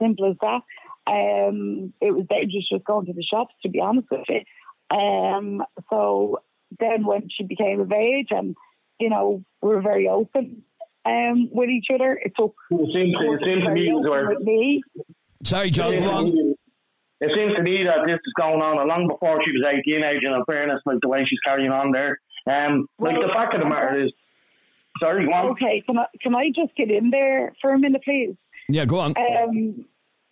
[0.00, 0.62] Simple as that.
[1.04, 4.96] Um, it was dangerous just going to the shops, to be honest with you.
[4.96, 6.38] Um, so
[6.78, 8.54] then when she became of age, and
[9.00, 10.62] you know we were very open
[11.04, 12.54] um, with each other, it took.
[12.70, 14.82] it seems, it seems to me, as open well- me.
[15.44, 15.92] Sorry, John.
[15.92, 16.56] it Go seems-
[17.20, 20.22] it seems to me that this is going on long before she was 18 age,
[20.24, 22.18] and in fairness, like the way she's carrying on there.
[22.50, 24.12] Um, like the fact of the matter is,
[24.98, 25.46] sorry, go on.
[25.50, 28.34] Okay, can I can I just get in there for a minute, please?
[28.68, 29.14] Yeah, go on.
[29.16, 29.84] Um,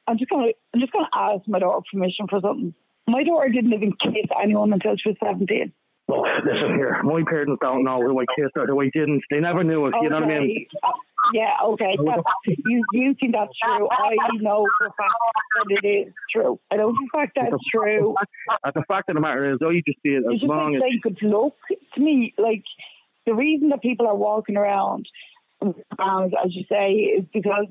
[0.09, 2.75] I'm just gonna I'm just gonna ask my daughter permission for something.
[3.07, 5.73] My daughter didn't even kiss anyone until she was 17.
[6.09, 7.01] Look, listen here.
[7.05, 9.23] My parents don't know who I kissed or who I didn't.
[9.31, 9.95] They never knew it.
[10.03, 10.67] You know what I mean?
[11.27, 11.97] Uh, yeah, okay.
[12.05, 13.89] That's, you you think that's true?
[13.91, 15.13] I know for a fact
[15.55, 16.59] that it is true.
[16.71, 18.15] I know for a fact that's true.
[18.65, 20.75] And the fact of the matter is, I just see it as It's just long
[20.77, 21.57] as they could look
[21.95, 22.65] to me like
[23.27, 25.07] the reason that people are walking around,
[25.63, 25.75] um,
[26.45, 27.67] as you say, is because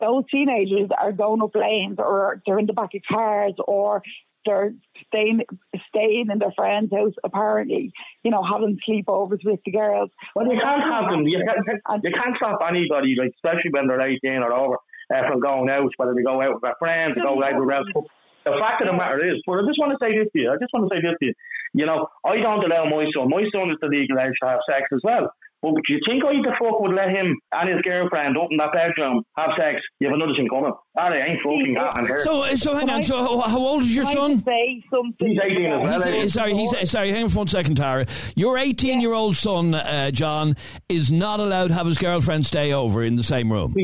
[0.00, 4.02] those teenagers are going up lanes or they're in the back of cars or
[4.46, 4.72] they're
[5.08, 5.42] staying
[5.88, 10.10] staying in their friend's house apparently, you know, having sleepovers with the girls.
[10.34, 11.26] Well, you can't have them.
[11.26, 14.76] You can't, you can't stop anybody, like especially when they're 18 or over,
[15.14, 17.70] uh, from going out, whether they go out with their friends, or go out with
[17.70, 18.06] else.
[18.44, 20.48] The fact of the matter is, but I just want to say this to you.
[20.48, 21.34] I just want to say this to you.
[21.74, 23.28] You know, I don't allow my son.
[23.28, 25.28] My son is the legal age to have sex as well.
[25.62, 28.56] But do you think I the fuck would let him and his girlfriend up in
[28.56, 29.80] that bedroom have sex?
[30.00, 30.72] You have another thing coming.
[30.94, 32.18] That ain't fucking happening here.
[32.20, 33.02] So, so hang on.
[33.02, 34.38] So, how- how old is your Can I son?
[34.38, 35.28] say something?
[35.28, 36.12] He's 18 as well.
[36.14, 37.10] He's, uh, sorry, he's sorry.
[37.12, 38.06] Hang on for one second, Tara.
[38.36, 40.56] Your 18-year-old son, uh, John,
[40.88, 43.74] is not allowed to have his girlfriend stay over in the same room.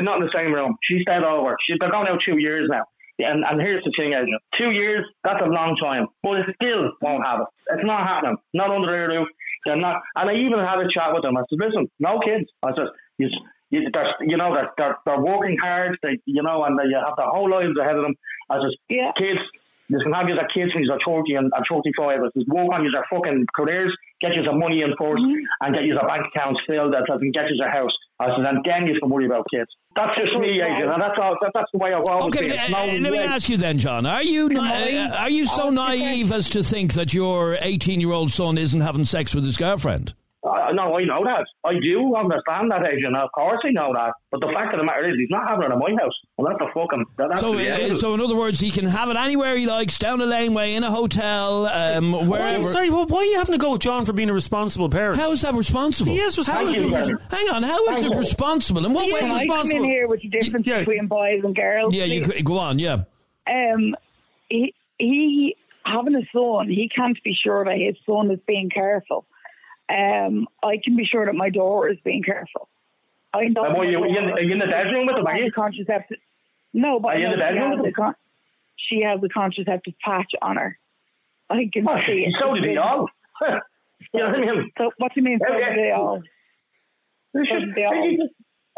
[0.00, 0.76] Not in the same room.
[0.82, 1.56] She stayed over.
[1.66, 2.82] She, they're gone out two years now.
[3.20, 4.38] And, and here's the thing, Adrian.
[4.58, 6.06] Two years, that's a long time.
[6.22, 7.46] But it still won't have it.
[7.74, 8.36] It's not happening.
[8.52, 9.28] Not under their roof.
[9.64, 10.02] They're not.
[10.16, 11.36] And I even had a chat with them.
[11.36, 12.44] I said, listen, no kids.
[12.62, 13.28] I said, you,
[13.70, 13.80] you,
[14.20, 17.50] you know, they're, they're, they're working hard, they, you know, and they have their whole
[17.50, 18.14] lives ahead of them.
[18.50, 19.12] I said, Yeah.
[19.16, 19.40] kids,
[19.88, 22.20] you can have your kids when you're 30 and, and 35.
[22.20, 25.24] I said, work on your fucking careers, get you some money in 1st
[25.60, 27.92] and get you some bank accounts filled that and get you a house.
[28.20, 29.68] I said, and then you can worry about kids.
[29.96, 31.36] That's just me, Adrian, and that's all.
[31.42, 32.58] That, that's the way I've always Okay, been.
[32.58, 34.06] uh, It's no uh, let me way- ask you then, John.
[34.06, 38.10] Are you na- uh, are you so naive as to think that your 18 year
[38.12, 40.14] old son isn't having sex with his girlfriend?
[40.44, 41.46] Uh, no, I know that.
[41.64, 43.14] I do understand that, Adrian.
[43.14, 44.12] Of course, I know that.
[44.30, 46.12] But the fact of the matter is, he's not having it in my house.
[46.36, 47.04] Well, that's the fucking.
[47.16, 49.64] That, that's So, the uh, so in other words, he can have it anywhere he
[49.64, 52.70] likes, down a laneway, in a hotel, um, Why, wherever.
[52.72, 55.16] sorry, well, why are you having to go with John for being a responsible parent?
[55.18, 56.12] How is that responsible?
[56.12, 57.20] He is How is responsible.
[57.22, 58.84] it, hang on, how is Thank it responsible?
[58.84, 60.80] And what He way is is Can come in here with the difference Yeah.
[60.80, 61.94] between boys and girls?
[61.94, 62.32] Yeah, you please?
[62.34, 63.04] could, go on, yeah.
[63.48, 63.94] um,
[64.50, 69.24] he, he having a son, he can't be sure that his son is being careful.
[69.88, 72.68] Um, I can be sure that my daughter is being careful.
[73.32, 73.64] I know.
[73.64, 75.26] And what, my you, are, you in, are you in the bedroom with him?
[75.26, 75.52] Are you?
[75.52, 76.18] contraceptive.
[76.72, 77.94] No, but Are you in the she bedroom has with a him?
[77.94, 78.14] con-
[78.76, 80.78] she has a contraceptive patch on her.
[81.50, 82.34] I can Oh, see it.
[82.40, 83.08] so did he all.
[83.42, 83.48] you
[84.14, 84.70] know what I mean?
[84.78, 85.38] So what do you mean?
[85.46, 85.74] So Okay.
[85.74, 86.22] did they all?
[87.34, 88.28] So did they all?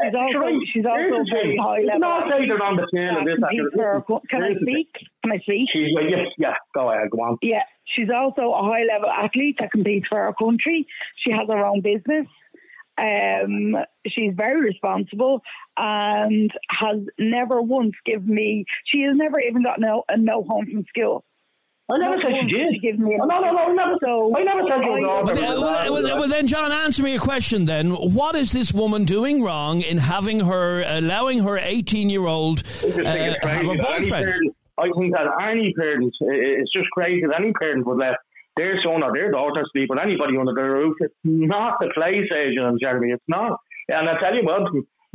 [0.01, 1.99] Just- She's also Sure, she's also very high level.
[2.01, 3.37] not they're on the tail of this.
[3.41, 4.75] that, Competes for her Can I here's the thing.
[4.75, 4.97] speak?
[5.25, 5.69] Can I speak?
[5.73, 7.39] She's like, yes, yeah, go ahead, go on.
[7.43, 10.87] Yeah, she's also a high level athlete that competes for our country.
[11.17, 12.27] She has her own business.
[12.99, 15.43] Um, she's very responsible
[15.77, 18.65] and has never once given me.
[18.87, 21.25] She has never even got no a no home from school.
[21.89, 22.83] I never Not said once she did did.
[22.83, 25.01] Give me a- Oh, no, no, no, I never, So, I never said you I-
[25.01, 25.19] were wrong.
[25.23, 27.91] But, uh, well, well, well, then, John, answer me a question then.
[27.91, 32.89] What is this woman doing wrong in having her, allowing her 18 year old uh,
[32.89, 33.41] have a that
[33.81, 34.11] boyfriend?
[34.11, 37.99] parent- I think that any parent, i- i- it's just crazy that any parent would
[37.99, 38.17] let
[38.57, 40.97] their son or their daughter sleep with anybody under their roof.
[41.01, 43.13] It's not the place, Adrian, Jeremy.
[43.13, 43.59] It's not.
[43.89, 44.63] And I tell you what,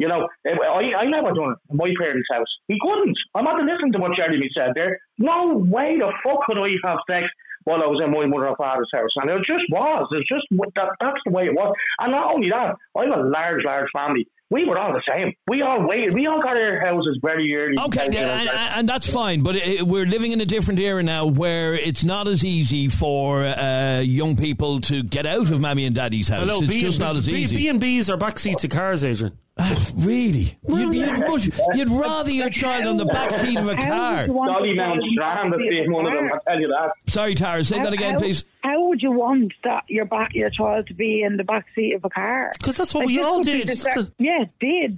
[0.02, 2.50] you know, I, I never done it in my parents' house.
[2.68, 3.16] He couldn't.
[3.36, 4.98] I'm not listening to what Jeremy said there.
[5.20, 7.28] No way the fuck could I have sex
[7.64, 9.14] while I was in my mother and father's house.
[9.18, 10.08] And it just was.
[10.18, 11.76] It's just that, that's the way it was.
[12.02, 14.26] And not only that, I have a large, large family.
[14.50, 15.32] We were all the same.
[15.48, 16.14] We all waited.
[16.14, 17.78] We all got our houses very early.
[17.86, 21.02] Okay, You and, and- and that's fine, but uh, we're living in a different era
[21.04, 25.86] now where it's not as easy for uh, young people to get out of mommy
[25.86, 26.42] and daddy's house.
[26.42, 27.56] Hello, it's B- just not as easy.
[27.56, 29.38] B and B's are back seats of cars, Adrian.
[29.58, 30.58] Ah, really?
[30.68, 34.18] You'd, you'd, much- you'd rather your child on the back seat of a car.
[34.22, 36.60] would you want Dolly the Mount Strand to is being one of them, I tell
[36.60, 36.92] you that.
[37.08, 38.46] Sorry, Tara, say How- that again, how- please.
[38.64, 41.94] How would you want that your back your child to be in the back seat
[41.94, 42.52] of a car?
[42.58, 43.68] Because that's what Like, we all did.
[43.68, 44.98] the start- Yeah, did.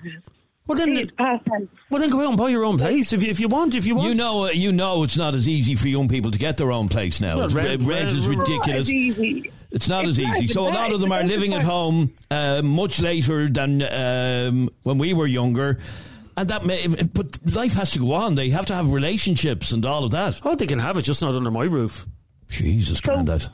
[0.67, 1.39] Well then, Did well
[1.99, 3.75] then, go out and buy your own place if you, if you want.
[3.75, 6.39] If you want, You know, you know, it's not as easy for young people to
[6.39, 7.35] get their own place now.
[7.37, 8.89] Well, It's- rent- rent, is rent- ridiculous.
[9.73, 10.47] It's not It's as not, easy.
[10.47, 14.97] So a lot of them are living at home uh, much later than um, when
[14.99, 15.79] we were younger.
[16.37, 18.35] And that, may, but life has to go on.
[18.35, 20.39] They have to have relationships and all of that.
[20.43, 22.07] oh, they can have it, just not under my roof.
[22.49, 23.47] Jesus, granddad.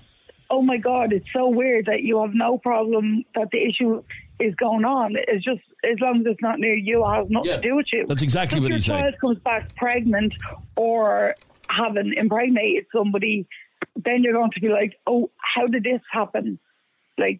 [0.49, 4.01] Oh my God, it's so weird that you have no problem that the issue
[4.39, 5.15] is going on.
[5.27, 7.75] It's just as long as it's not near you, it has nothing Yeah, to do
[7.75, 8.05] with you.
[8.08, 9.01] that's exactly if what your he's saying.
[9.03, 10.34] child comes back pregnant
[10.75, 11.36] or
[11.69, 13.45] having impregnated somebody,
[14.05, 16.59] then you're going to be like, oh, how did this happen?
[17.17, 17.39] Like,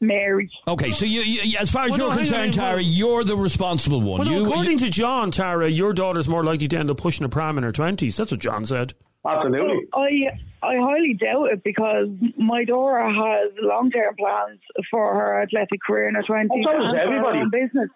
[0.00, 0.50] Mary.
[0.66, 2.70] Okay, so you, you, as far as Well, you're hang on, concerned, hang on.
[2.70, 4.20] Tara, you're the responsible one.
[4.20, 6.96] Well, no, you, according you- to John, Tara, your daughter's more likely to end up
[6.96, 8.16] pushing a pram in her twenties.
[8.16, 8.94] That's what John said.
[9.26, 9.86] Absolutely.
[9.92, 10.08] I
[10.62, 16.08] I highly doubt it because my daughter has long term plans for her athletic career
[16.08, 17.38] in her twenties Oh, so does and for her everybody.
[17.40, 17.90] own business.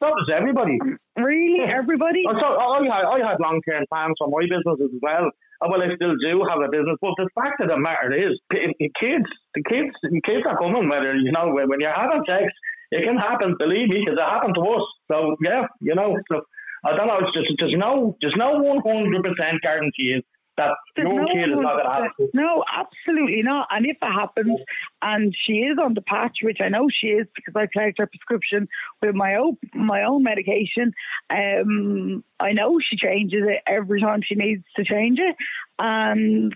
[0.00, 0.78] So does everybody.
[1.16, 2.24] Really, everybody?
[2.28, 5.30] Oh, so oh, I had, I had long term plans for my businesses as well.
[5.62, 8.38] Uh, Well, I still do have a business, but the fact of the matter is,
[8.50, 10.88] kids, the kids, kids are coming.
[10.88, 12.44] Whether you know when when you're having sex,
[12.90, 13.56] it can happen.
[13.58, 14.84] Believe me, because it happened to us.
[15.10, 16.18] So yeah, you know.
[16.30, 16.42] So
[16.84, 17.18] I don't know.
[17.24, 20.22] It's just there's no there's no one hundred percent guarantee
[20.56, 22.10] that no kid is not going to have.
[22.18, 22.28] 100%.
[22.34, 23.68] No, absolutely not.
[23.70, 24.58] And if it happens,
[25.02, 28.06] and she is on the patch, which I know she is because I collect her
[28.06, 28.68] prescription
[29.02, 30.92] with my own my own medication.
[31.30, 35.36] Um, I know she changes it every time she needs to change it,
[35.78, 36.54] and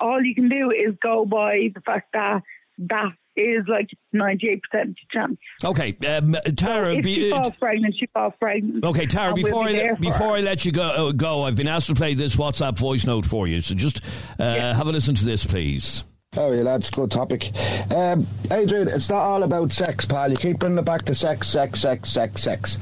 [0.00, 2.42] all you can do is go by the fact that
[2.78, 5.36] that is like ninety eight percent chance.
[5.64, 6.94] okay, um, Tara.
[6.94, 8.84] if be- she falls pregnant, she falls pregnant.
[8.84, 9.28] Okay, Tara.
[9.28, 10.36] and we'll Before be I there before her.
[10.36, 13.26] I let you go, uh, go, I've been asked to play this WhatsApp voice note
[13.26, 13.60] for you.
[13.60, 14.04] So just
[14.38, 16.04] uh, have a listen to this, please.
[16.36, 17.52] Oh, yeah, lads, good topic.
[17.94, 20.30] Um, Adrian, it's not all about sex, pal.
[20.30, 22.76] You keep bringing it back to sex, sex, sex, sex, sex.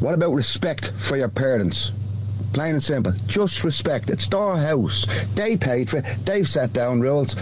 [0.00, 1.90] What about respect for your parents?
[2.56, 3.12] Plain and simple.
[3.26, 4.14] Just respect it.
[4.14, 5.04] It's their house.
[5.34, 6.06] They paid for it.
[6.24, 7.36] They've set down rules.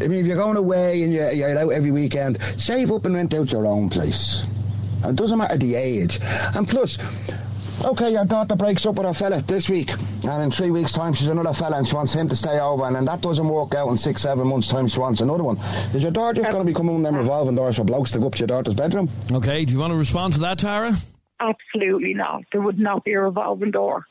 [0.00, 3.16] I mean, if you're going away and you're, you're out every weekend, save up and
[3.16, 4.44] rent out your own place.
[5.02, 6.20] And it doesn't matter the age.
[6.54, 6.98] And plus,
[7.84, 9.90] okay, your daughter breaks up with a fella this week,
[10.22, 12.84] and in three weeks' time she's another fella and she wants him to stay over,
[12.84, 15.58] and then that doesn't work out in six, seven months' time she wants another one.
[15.92, 18.20] Is your daughter just going to become one of them revolving doors for blokes to
[18.20, 19.10] go up to your daughter's bedroom?
[19.32, 20.94] Okay, do you want to respond to that, Tara?
[21.40, 22.44] Absolutely not.
[22.52, 24.06] There would not be a revolving door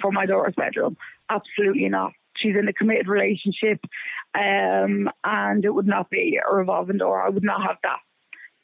[0.00, 0.96] for my daughter's bedroom.
[1.28, 2.12] Absolutely not.
[2.36, 3.80] She's in a committed relationship,
[4.34, 7.20] um, and it would not be a revolving door.
[7.22, 7.98] I would not have that.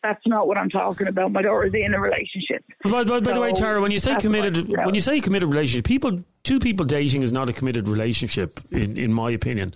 [0.02, 1.32] That's not what I'm talking about.
[1.32, 2.64] My daughter's in a relationship.
[2.84, 4.84] But, but by the way, So Tara, when you say committed, what- you know.
[4.86, 8.96] when you say committed relationship, people, two people dating is not a committed relationship, in,
[8.96, 9.74] in my opinion.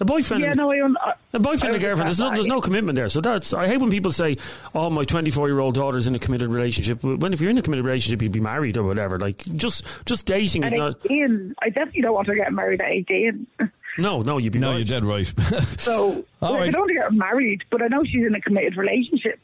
[0.00, 2.08] A boyfriend, yeah, no, I, un- I a boyfriend I and girlfriend.
[2.08, 3.10] There's no, there's no commitment there.
[3.10, 3.52] So that's.
[3.52, 4.38] I hate when people say,
[4.74, 7.62] "Oh, my 24 year old daughter's in a committed relationship." When if you're in a
[7.62, 9.18] committed relationship, you'd be married or whatever.
[9.18, 10.96] Like just, just dating is At not.
[11.04, 13.46] 18, I definitely don't want her getting married at 18.
[13.98, 14.76] No, no, you'd be No, right.
[14.76, 15.26] you're dead right.
[15.80, 16.68] So All right.
[16.68, 19.40] I don't want to get married, but I know she's in a committed relationship.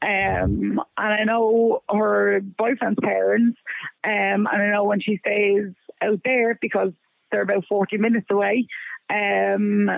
[0.00, 3.58] Um, and I know her boyfriend's parents.
[4.02, 6.92] Um, and I know when she stays out there because
[7.30, 8.66] they're about 40 minutes away,
[9.12, 9.90] um,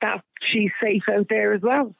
[0.00, 1.94] that she's safe out there as well.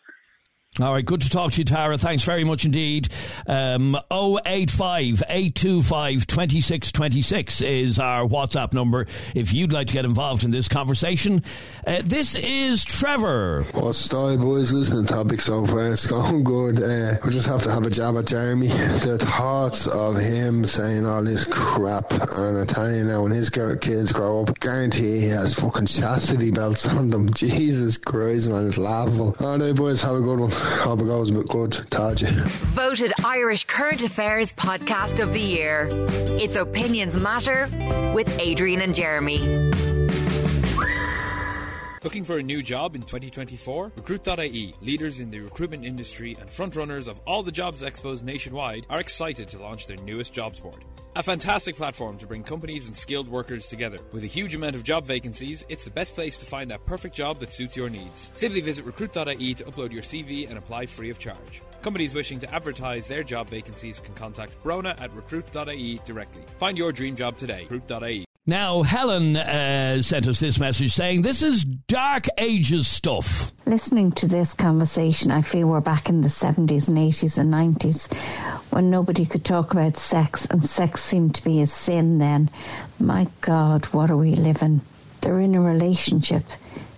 [0.81, 1.99] All right, good to talk to you, Tara.
[1.99, 3.11] Thanks very much indeed.
[3.47, 10.51] Um, 085 825 2626 is our WhatsApp number if you'd like to get involved in
[10.51, 11.45] this conversation.
[11.87, 13.65] Uh, this is Trevor.
[13.75, 14.73] What's style, boys?
[14.73, 16.83] Listening to topic so far, it's going good.
[16.83, 18.69] Uh, we just have to have a jab at Jeremy.
[18.69, 23.51] The thoughts of him saying all this crap, and I tell you now, when his
[23.51, 27.31] kids grow up, guarantee he has fucking chastity belts on them.
[27.35, 29.37] Jesus Christ, man, it's laughable.
[29.39, 30.62] All right, boys, have a good one.
[30.65, 30.97] A
[31.49, 31.75] good.
[32.75, 35.89] Voted Irish Current Affairs Podcast of the Year.
[35.91, 37.69] It's Opinions Matter
[38.15, 39.92] with Adrian and Jeremy.
[42.03, 43.93] Looking for a new job in 2024?
[43.95, 48.99] Recruit.ie, leaders in the recruitment industry and frontrunners of all the jobs expos nationwide, are
[48.99, 50.85] excited to launch their newest jobs board.
[51.15, 53.99] A fantastic platform to bring companies and skilled workers together.
[54.11, 57.15] With a huge amount of job vacancies, it's the best place to find that perfect
[57.15, 58.31] job that suits your needs.
[58.35, 61.63] Simply visit recruit.ie to upload your CV and apply free of charge.
[61.83, 66.43] Companies wishing to advertise their job vacancies can contact Brona at recruit.ie directly.
[66.59, 67.69] Find your dream job today.
[67.71, 68.25] Recruit.ie.
[68.45, 73.53] Now, Helen uh, sent us this message saying this is Dark Ages stuff.
[73.67, 78.13] Listening to this conversation, I feel we're back in the 70s and 80s and 90s
[78.73, 82.51] when nobody could talk about sex and sex seemed to be a sin then.
[82.99, 84.81] My God, what are we living?
[85.21, 86.43] They're in a relationship.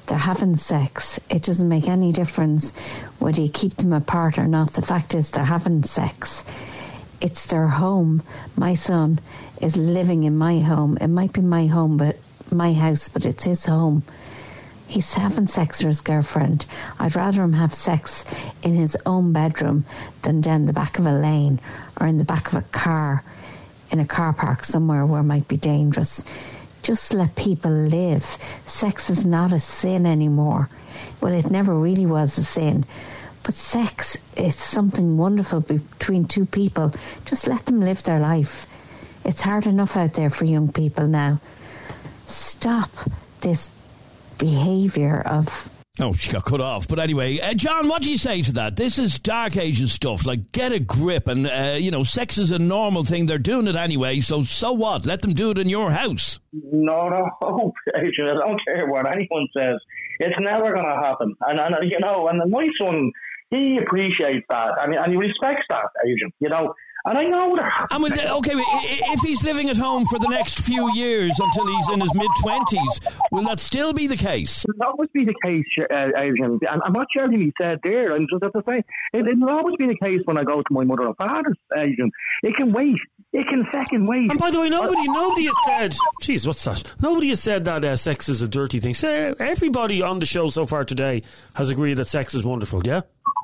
[0.06, 1.20] They're having sex.
[1.28, 2.74] It doesn't make any difference
[3.18, 4.72] whether you keep them apart or not.
[4.72, 6.42] The fact is, they're having sex.
[7.20, 8.22] It's their home.
[8.56, 9.20] My son
[9.60, 10.98] is living in my home.
[11.00, 12.18] It might be my home, but
[12.50, 14.02] my house, but it's his home.
[14.86, 16.66] He's having sex with his girlfriend.
[16.98, 18.24] I'd rather him have sex
[18.62, 19.84] in his own bedroom
[20.22, 21.60] than down the back of a lane
[22.00, 23.24] or in the back of a car
[23.90, 26.24] in a car park somewhere where it might be dangerous.
[26.82, 28.24] Just let people live.
[28.64, 30.68] Sex is not a sin anymore.
[31.20, 32.84] Well, it never really was a sin.
[33.44, 36.92] But sex is something wonderful between two people.
[37.24, 38.66] Just let them live their life.
[39.24, 41.40] It's hard enough out there for young people now.
[42.26, 42.90] Stop
[43.40, 43.70] this
[44.38, 46.88] behaviour of Oh, she got cut off.
[46.88, 48.74] But anyway, uh, John, what do you say to that?
[48.74, 50.26] This is Dark Ages stuff.
[50.26, 51.28] Like, get a grip.
[51.28, 53.26] And, uh, you know, sex is a normal thing.
[53.26, 54.18] They're doing it anyway.
[54.18, 55.06] So, so what?
[55.06, 56.40] Let them do it in your house.
[56.52, 59.76] No, no, Adrian, I don't care what anyone says.
[60.18, 61.36] It's never going to happen.
[61.42, 63.12] And, and, you know, and my son,
[63.50, 64.72] he appreciates that.
[64.80, 66.74] I mean, and he respects that, Adrian, you know.
[67.06, 67.86] And I know that.
[67.90, 71.38] And with, okay, i- i- if he's living at home for the next few years
[71.38, 74.64] until he's in his mid 20s, will that still be the case?
[74.66, 76.58] It'll always be the case, uh, Adrian.
[76.70, 78.78] And, and what Jeremy said there, and just have to say,
[79.12, 82.10] it, it'll always be the case when I go to my mother or father's, Adrian.
[82.42, 82.96] It can wait.
[83.34, 84.30] It can second wait.
[84.30, 85.94] And by the way, nobody, nobody has said.
[86.22, 86.94] Jeez, what's that?
[87.02, 88.94] Nobody has said that uh, sex is a dirty thing.
[88.94, 91.22] So everybody on the show so far today
[91.54, 92.86] has agreed that sex is wonderful.
[92.86, 93.02] Yeah.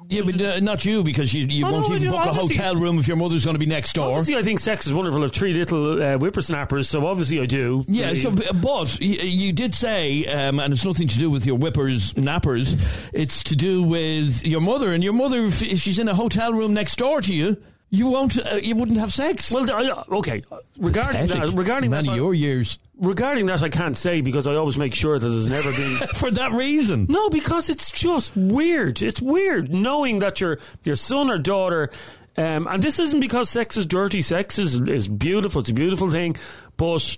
[0.08, 2.32] Yeah, but uh, not you, because you, you won't no, even you know, book a
[2.32, 4.10] hotel room if your mother's going to be next door.
[4.10, 5.22] Obviously, I think sex is wonderful.
[5.22, 7.84] I've three little uh, whippersnappers, so obviously I do.
[7.86, 11.56] Yeah, so, but you, you did say, um, and it's nothing to do with your
[11.56, 13.10] whippers, nappers.
[13.12, 16.74] It's to do with your mother, and your mother, if she's in a hotel room
[16.74, 17.56] next door to you,
[17.90, 19.52] you won't, uh, you wouldn't have sex.
[19.52, 19.68] Well,
[20.12, 20.42] okay.
[20.78, 22.78] Regarding that, regarding Man that, of your years.
[23.00, 26.08] Regarding that, I can't say because I always make sure that there's never been.
[26.14, 27.06] For that reason.
[27.08, 29.02] No, because it's just weird.
[29.02, 31.90] It's weird knowing that your your son or daughter,
[32.36, 34.22] um, and this isn't because sex is dirty.
[34.22, 35.60] Sex is is beautiful.
[35.60, 36.36] It's a beautiful thing,
[36.76, 37.16] but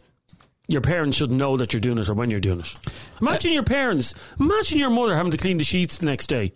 [0.68, 2.72] your parents shouldn't know that you're doing it or when you're doing it.
[3.20, 6.52] Imagine your parents, imagine your mother having to clean the sheets the next day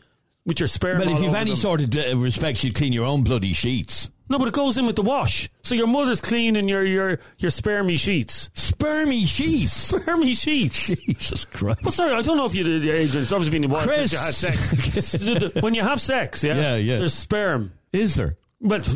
[0.46, 0.98] with your sperm.
[0.98, 1.56] But if you've any them.
[1.56, 4.08] sort of uh, respect, you'd clean your own bloody sheets.
[4.28, 5.48] No, but it goes in with the wash.
[5.62, 8.48] So your mother's cleaning your your your spermy sheets.
[8.54, 9.92] Spermy sheets.
[9.92, 10.86] Spermy sheets.
[11.00, 11.82] Jesus Christ.
[11.82, 13.14] Well, sorry, I don't know if you did the age.
[13.14, 14.10] It's obviously been a while Chris.
[14.10, 15.62] since you had sex.
[15.62, 16.96] when you have sex, yeah, Yeah, yeah.
[16.98, 17.72] there's sperm.
[17.92, 18.36] Is there?
[18.60, 18.88] But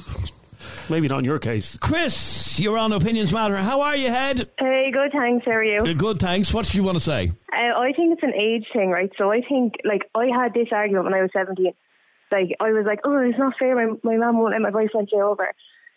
[0.88, 1.76] maybe not in your case.
[1.78, 3.56] Chris, you're on Opinions Matter.
[3.56, 4.48] How are you, Head?
[4.58, 5.44] Hey, good, thanks.
[5.46, 5.78] How are you?
[5.78, 6.52] Uh, Good, thanks.
[6.52, 7.30] What did you want to say?
[7.52, 9.10] Uh, I think it's an age thing, right?
[9.18, 11.72] So I think, like, I had this argument when I was 17.
[12.30, 13.74] Like, I was like, oh, it's not fair.
[13.74, 15.52] My, my mum won't let my boyfriend stay over.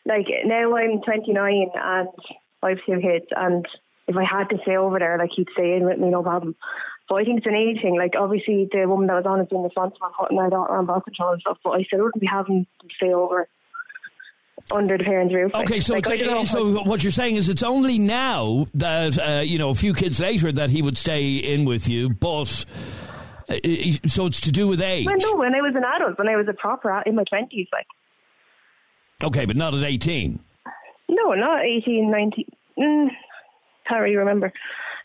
[0.05, 3.25] Like, now I'm 29 and I have two kids.
[3.35, 3.65] And
[4.07, 6.55] if I had to stay over there, like, he'd stay in with me, no problem.
[7.07, 7.97] But I think it's an age thing.
[7.97, 10.85] Like, obviously, the woman that was on has been responsible for putting my daughter on
[10.85, 11.57] birth control and stuff.
[11.63, 13.47] But I still wouldn't be having to stay over
[14.71, 15.53] under the parents' roof.
[15.53, 19.57] Okay, so like, it's, so what you're saying is it's only now that uh, you
[19.57, 22.65] know a few kids later that he would stay in with you, but
[24.07, 25.05] so it's to do with age.
[25.05, 27.67] Well, no, when I was an adult, when I was a proper in my twenties,
[27.71, 27.87] like
[29.23, 30.39] Okay, but not at 18.
[31.09, 32.45] no, not 18, 19.
[32.77, 33.07] Mm,
[33.87, 34.51] can't really remember.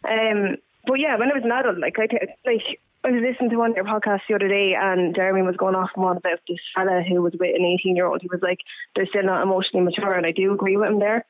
[0.08, 2.08] Um, but yeah, when I was an adult, like I
[2.44, 5.56] like I was listening to one of your podcasts the other day, and Jeremy was
[5.56, 8.22] going off and on about this fella who was with an 18 year old.
[8.22, 8.58] He was like,
[8.96, 11.24] "They're still not emotionally mature," and I do agree with him there.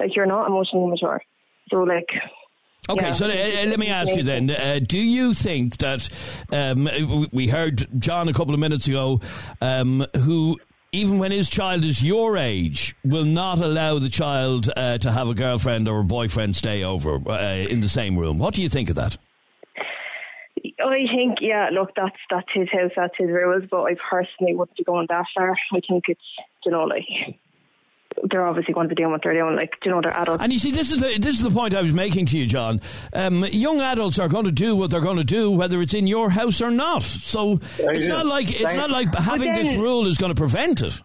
[0.00, 1.22] Like you're not emotionally mature,
[1.70, 2.08] so like.
[2.90, 3.12] Okay, yeah.
[3.12, 6.08] so uh, uh, let me ask you then: uh, Do you think that
[6.52, 6.88] um,
[7.32, 9.20] we heard John a couple of minutes ago,
[9.60, 10.58] um, who
[10.90, 15.28] even when his child is your age, will not allow the child uh, to have
[15.28, 18.38] a girlfriend or a boyfriend stay over uh, in the same room?
[18.38, 19.16] What do you think of that?
[20.84, 24.76] I think, yeah, look, that's that's his house, that's his rules, but I personally wouldn't
[24.76, 25.52] be going that far.
[25.52, 26.20] I think it's,
[26.64, 27.04] you know, like
[28.30, 29.56] they're obviously going to be doing what they're doing.
[29.56, 30.42] Like, you know, they're adults.
[30.42, 32.46] And you see, this is the this is the point I was making to you,
[32.46, 32.80] John.
[33.12, 36.06] Um, young adults are going to do what they're going to do, whether it's in
[36.06, 37.02] your house or not.
[37.02, 38.14] So it's Yeah.
[38.14, 38.76] not like it's Same.
[38.78, 41.00] not like But having this rule is going to prevent it.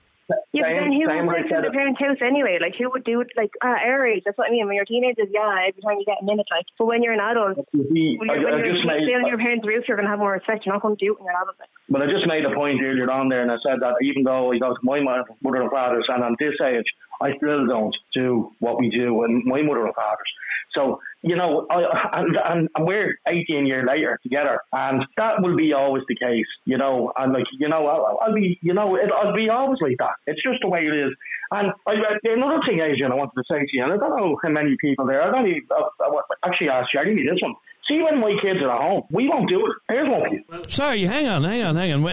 [0.51, 2.59] Yeah, but then Same- who same would live in the parents' house anyway?
[2.59, 3.31] Like, who would do it?
[3.37, 4.67] Like, at our age, that's what I mean.
[4.67, 7.23] When you're teenagers, yeah, every time you get a minute, like, but when you're an
[7.23, 10.05] adult, see, when you're, when I you're made- staying on your parents' roof, you're going
[10.05, 10.65] to have more respect.
[10.65, 11.55] You're not going to do it when you're an adult.
[11.59, 11.69] Like.
[11.89, 14.51] But I just made a point earlier on there, and I said that even though
[14.51, 15.23] I go to my mother
[15.63, 16.85] and father's, and I'm this age,
[17.21, 20.31] I still don't do what we do in my mother and father's.
[20.73, 25.55] So, you know, I, and, and, and we're 18 years later together, and that will
[25.55, 27.11] be always the case, you know.
[27.17, 30.13] And like, you know, I'll, I'll be, you know, it, I'll be always like that.
[30.27, 31.13] It's just the way it is.
[31.51, 34.15] And I, I- another thing, Adrian, I wanted to say to you, and I don't
[34.17, 35.21] know how many people there.
[35.23, 37.55] I don't even, I, I, actually asked Jeremy this one.
[37.87, 39.73] See, when my kids are at home, we won't do it.
[39.87, 40.69] Theirs won't.
[40.69, 42.03] Sorry, hang on, hang on, hang on.
[42.03, 42.09] Uh,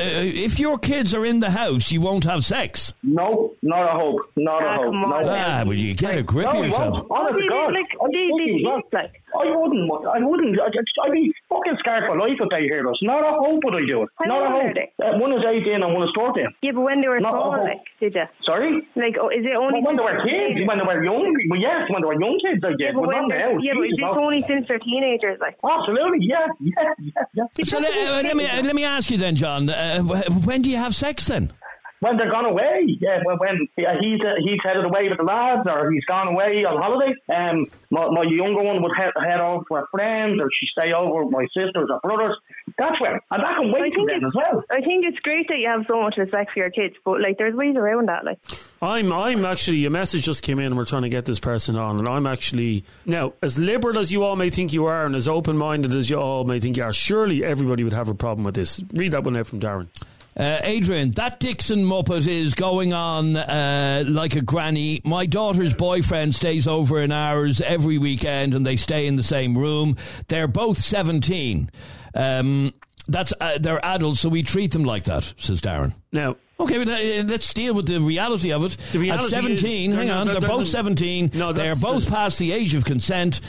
[0.46, 2.94] If your kids are in the house, you won't have sex.
[3.02, 4.20] No, not a hope.
[4.36, 4.94] Not a Ah, hope.
[4.94, 5.14] No.
[5.16, 5.24] on.
[5.28, 6.94] Ah, well, you get a grip no, of yourself.
[7.00, 7.10] won't.
[7.10, 7.72] Honest to God.
[7.74, 9.90] like, I they- wouldn't, they- like, like- I wouldn't.
[10.06, 10.60] I wouldn't.
[10.60, 10.70] I'd,
[11.02, 12.94] I'd be fucking scared for life if they hear us.
[13.02, 14.08] Not a hope would I do it.
[14.14, 14.74] How Not a old are hope.
[14.78, 15.04] they?
[15.04, 16.46] Uh, one is 18 and one is 14.
[16.62, 18.22] Yeah, but when they were Not a small, like, did you?
[18.46, 18.86] Sorry?
[18.94, 21.34] Like, oh, is it only Well, when they were they're kids, when they were young,
[21.50, 23.58] well, yes, when they were young kids, I Yeah, but but when not they're, now.
[23.58, 24.22] yeah, but is this no.
[24.22, 25.42] only since they're teenagers?
[25.42, 27.64] Like, Absolutely, yeah, yeah, yeah, yeah.
[27.64, 29.70] So let, uh, let me uh, let me ask you then, John.
[29.70, 30.02] Uh,
[30.44, 31.52] when do you have sex then?
[32.00, 33.20] When they're gone away, yeah.
[33.24, 36.64] When, when uh, he's uh, he's headed away with the lads, or he's gone away
[36.68, 37.14] on holiday.
[37.32, 41.24] Um, my, my younger one would head head off with friends, or she stay over
[41.24, 42.36] with my sisters or brothers.
[42.76, 44.64] That's when, and that can I wait till think then it's, as well.
[44.70, 47.38] I think it's great that you have so much respect for your kids, but like,
[47.38, 48.24] there's ways around that.
[48.24, 48.38] Like,
[48.82, 51.76] I'm I'm actually a message just came in and we're trying to get this person
[51.76, 55.14] on and I'm actually now as liberal as you all may think you are and
[55.14, 58.14] as open minded as you all may think you are, surely everybody would have a
[58.14, 58.82] problem with this.
[58.92, 59.88] Read that one out from Darren.
[60.36, 65.00] Uh, Adrian, that Dixon Muppet is going on uh, like a granny.
[65.04, 69.56] My daughter's boyfriend stays over in ours every weekend and they stay in the same
[69.56, 69.96] room.
[70.26, 71.70] They're both 17.
[72.14, 72.72] Um,
[73.08, 75.94] that's uh, They're adults, so we treat them like that, says Darren.
[76.12, 78.76] Now, Okay, but uh, let's deal with the reality of it.
[78.92, 81.32] The reality At 17, is- hang on, they're- they're, they're- both they're- 17.
[81.34, 83.40] No, they're both past the age of consent.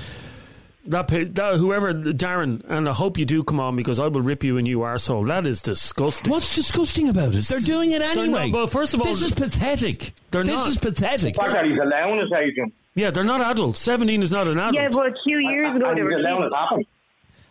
[0.88, 4.44] that, that whoever Darren and I hope you do come on because I will rip
[4.44, 5.28] you a new arsehole.
[5.28, 6.32] That is disgusting.
[6.32, 7.46] What's disgusting about it?
[7.46, 8.50] They're doing it anyway.
[8.50, 10.14] not- well, first of all, this is pathetic.
[10.32, 10.68] They're this not.
[10.70, 11.36] is pathetic.
[11.36, 12.72] The fact that he's allowing us, Adrian.
[12.96, 13.82] Yeah, they're not adults.
[13.82, 14.74] Seventeen is not an adult.
[14.76, 16.54] yeah, but a few years ago and they were allowing kids.
[16.54, 16.86] it happen.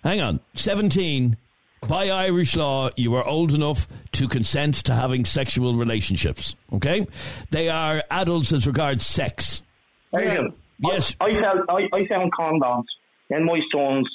[0.04, 1.36] Hang on, 17.
[1.88, 6.56] By Irish law, you are old enough to consent to having sexual relationships.
[6.72, 7.06] Okay?
[7.50, 9.62] They are adults as regards sex.
[10.14, 11.16] Adrian, Yes.
[11.20, 12.84] I, I, found, I, I found condoms
[13.30, 14.08] in my son's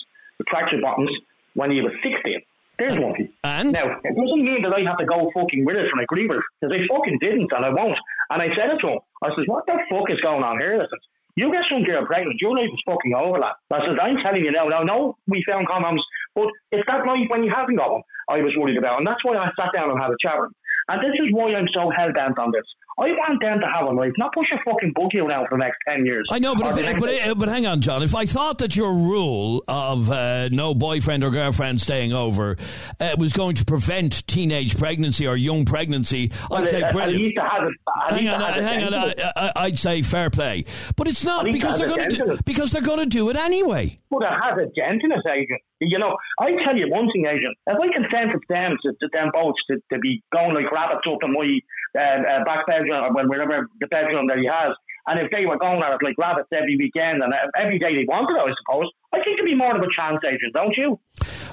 [0.48, 1.10] traction buttons
[1.56, 2.42] when he was 16.
[2.78, 3.30] There's one.
[3.44, 3.72] And?
[3.74, 6.38] Now, it doesn't mean that I have to go fucking with it and agree with
[6.38, 7.98] it, because I fucking didn't, and I won't.
[8.30, 9.00] And I said it to him.
[9.24, 10.78] I said, what the fuck is going on here?
[10.78, 11.00] Listen,
[11.36, 13.54] You get some girl pregnant, your life is fucking over, lad.
[13.72, 16.02] I said, I'm telling you now, now, no, we found condoms,
[16.36, 19.24] but it's that night when you haven't got one, I was worried about, and that's
[19.24, 20.56] why I sat down and had a chat with him.
[20.90, 22.66] And this is why I'm so hell bent on this.
[23.00, 25.64] I want them to have a life, not push a fucking buggy around for the
[25.64, 26.28] next 10 years.
[26.30, 28.04] I know, but if, but, uh, but hang on, John.
[28.04, 32.58] If I thought that your rule of uh, no boyfriend or girlfriend staying over
[33.00, 37.24] uh, was going to prevent teenage pregnancy or young pregnancy, Well, I'd say brilliant.
[37.24, 38.94] least it a- at hang on, hang on.
[38.94, 42.16] I, I'd say fair play, but it's not At least it because they're going to
[42.18, 42.46] do, it.
[42.46, 43.98] because they're going to do it anyway.
[44.10, 45.60] But it has a dent in it, Adrian.
[45.82, 47.54] You know, I tell you one thing, Adrian.
[47.68, 51.08] If I can sentence them to, to them both to, to be going like rabbits
[51.10, 51.60] up in my
[51.98, 54.76] uh, uh, back bedroom or wherever the bedroom that he has,
[55.08, 57.96] and if they were going at it like rabbits every weekend and uh, every day
[57.96, 61.00] they wanted, I suppose, I think there'd be more of a chance, Adrian, don't you?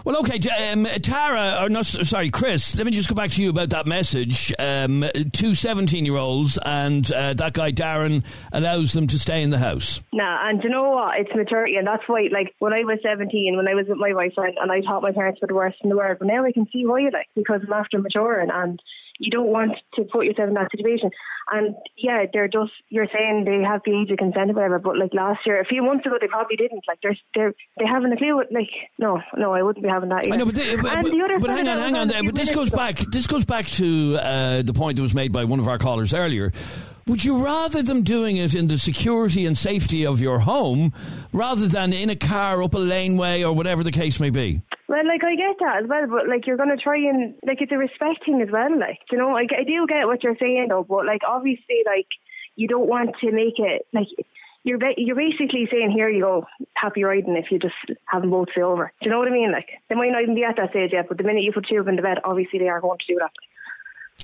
[0.05, 0.39] Well, okay,
[0.73, 3.71] um, Tara, or no, s- sorry, Chris, let me just go back to you about
[3.71, 4.55] that message.
[4.57, 9.51] Um, two 17 year olds, and uh, that guy Darren allows them to stay in
[9.51, 10.03] the house.
[10.13, 11.19] Nah, and you know what?
[11.19, 14.13] It's maturity, and that's why, like, when I was 17, when I was with my
[14.13, 16.53] boyfriend, and I thought my parents were the worst in the world, but now I
[16.53, 18.79] can see why, like, because I'm after maturing, and
[19.19, 21.11] you don't want to put yourself in that situation.
[21.53, 24.99] And yeah, they're just, you're saying they have the age of consent or whatever, but
[24.99, 26.83] like last year, a few months ago, they probably didn't.
[26.89, 28.35] Like, they're, they're, they haven't a clue.
[28.37, 30.35] What, like, no, no, I wouldn't be having that either.
[30.35, 32.09] I know, but, they- but, and the other but hang on, hang on.
[32.27, 32.77] But this goes ago.
[32.77, 32.97] back.
[32.97, 36.13] This goes back to uh, the point that was made by one of our callers
[36.13, 36.53] earlier.
[37.09, 40.93] Would you rather them doing it in the security and safety of your home
[41.33, 44.61] rather than in a car up a laneway or whatever the case may be?
[44.89, 47.63] Well, like I get that as well, but like you're going to try and like
[47.63, 48.77] it's a respect thing as well.
[48.77, 52.09] Like you know, I, I do get what you're saying though, but like obviously, like
[52.57, 54.09] you don't want to make it like
[54.65, 56.45] you're ba- you're basically saying here you go,
[56.75, 57.75] happy riding if you just
[58.07, 58.93] have them both stay over.
[59.01, 59.53] Do you know what I mean?
[59.53, 61.69] Like they might not even be at that stage yet, but the minute you put
[61.69, 63.31] two in the bed, obviously they are going to do that.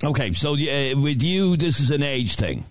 [0.05, 2.65] Okay, so uh, with you, this is an age thing.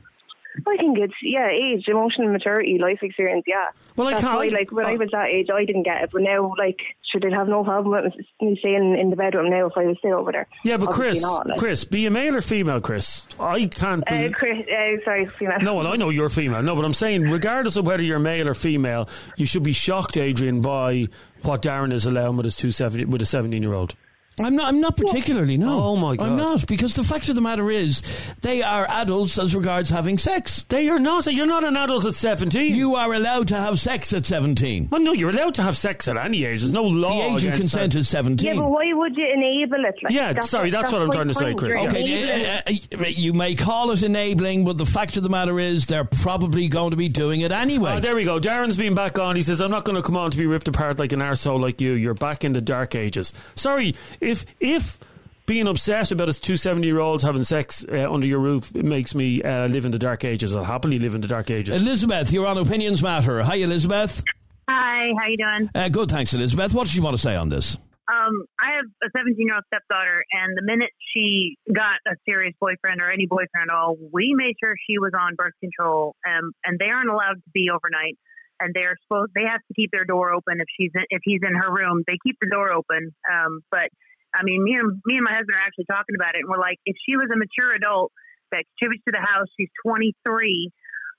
[0.67, 3.45] I think it's yeah, age, emotional maturity, life experience.
[3.47, 3.69] Yeah.
[3.95, 6.21] Well, I can't- why, like when I was that age, I didn't get it, but
[6.23, 6.77] now, like,
[7.09, 9.97] should it have no problem with me staying in the bedroom now if I was
[9.99, 10.47] still over there?
[10.65, 11.57] Yeah, but Obviously Chris, not, like.
[11.57, 13.25] Chris, be a male or female, Chris?
[13.39, 14.03] I can't.
[14.11, 15.59] Uh, believe- Chris, uh, sorry, female.
[15.61, 16.61] No, well, I know you're female.
[16.61, 19.07] No, but I'm saying, regardless of whether you're male or female,
[19.37, 21.07] you should be shocked, Adrian, by
[21.43, 23.95] what Darren is allowing with his two 70, with a 17 year old.
[24.39, 24.67] I'm not.
[24.69, 25.57] I'm not particularly.
[25.57, 25.83] No.
[25.83, 26.27] Oh my god.
[26.27, 28.01] I'm not because the fact of the matter is,
[28.41, 30.63] they are adults as regards having sex.
[30.69, 31.25] They are not.
[31.31, 32.73] You're not an adult at 17.
[32.73, 34.87] You are allowed to have sex at 17.
[34.89, 36.61] Well, no, you're allowed to have sex at any age.
[36.61, 37.09] There's no law.
[37.11, 37.99] The age of consent that.
[37.99, 38.47] is 17.
[38.47, 39.95] Yeah, but why would you enable it?
[40.01, 41.53] Like, Yeah, sorry, that's what I'm my trying to say.
[41.53, 41.75] Chris.
[41.75, 45.29] You're Okay, uh, uh, uh, you may call it enabling, but the fact of the
[45.29, 47.95] matter is, they're probably going to be doing it anyway.
[47.95, 48.39] Oh, there we go.
[48.39, 49.35] Darren's been back on.
[49.35, 51.59] He says, I'm not going to come on to be ripped apart like an arsehole
[51.59, 51.93] like you.
[51.93, 53.33] You're back in the dark ages.
[53.55, 53.93] Sorry,
[54.31, 54.99] if if
[55.45, 59.13] being upset about his two 70 year olds having sex uh, under your roof makes
[59.13, 61.75] me uh, live in the dark ages, I'll happily live in the dark ages.
[61.75, 63.43] Elizabeth, you're on Opinions Matter.
[63.43, 64.23] Hi, Elizabeth.
[64.69, 65.69] Hi, how you doing?
[65.75, 66.73] Uh, good, thanks, Elizabeth.
[66.73, 67.77] What did you want to say on this?
[68.07, 72.53] Um, I have a 17 year old stepdaughter, and the minute she got a serious
[72.59, 76.15] boyfriend or any boyfriend at all, we made sure she was on birth control.
[76.27, 78.17] Um, and they aren't allowed to be overnight,
[78.59, 81.21] and they are supposed they have to keep their door open if she's in, if
[81.23, 82.03] he's in her room.
[82.05, 83.13] They keep the door open.
[83.31, 83.89] Um, but
[84.33, 86.59] I mean, me and me and my husband are actually talking about it, and we're
[86.59, 88.11] like, if she was a mature adult
[88.51, 90.71] that contributes to the house, she's 23.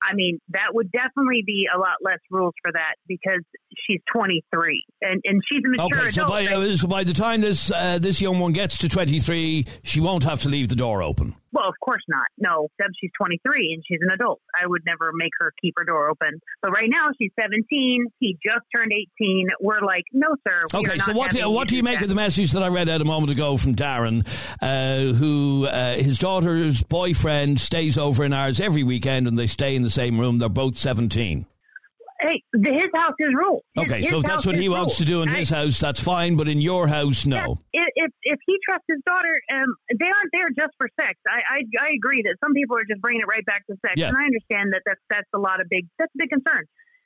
[0.02, 3.40] I mean, that would definitely be a lot less rules for that because
[3.86, 6.28] she's 23 and, and she's a mature Okay, so adult.
[6.28, 10.00] by, uh, so by the time this uh, this young one gets to 23, she
[10.00, 11.36] won't have to leave the door open.
[11.53, 12.24] Well, of course not.
[12.38, 14.40] No, Deb, she's 23 and she's an adult.
[14.61, 16.40] I would never make her keep her door open.
[16.61, 18.07] But right now she's 17.
[18.18, 19.48] He just turned 18.
[19.61, 20.64] We're like, no, sir.
[20.72, 22.05] we Okay, so what do, what do you make that.
[22.05, 24.26] of the message that I read out a moment ago from Darren,
[24.61, 29.76] uh, who uh, his daughter's boyfriend stays over in ours every weekend and they stay
[29.76, 30.38] in the same room.
[30.38, 31.46] They're both 17.
[32.23, 33.62] Hey, the, his house is rule.
[33.75, 36.01] His- Okay, his so if that's what he wants to do in his house, that's
[36.01, 37.59] fine, but in your house, no.
[37.73, 39.66] if if, if he trusts his daughter, um,
[39.99, 41.14] they aren't there just for sex.
[41.29, 43.95] I, I I agree that some people are just bringing it right back to sex,
[43.97, 44.09] Yeah.
[44.09, 46.64] and I understand that that's that's a lot of big that's a big concern.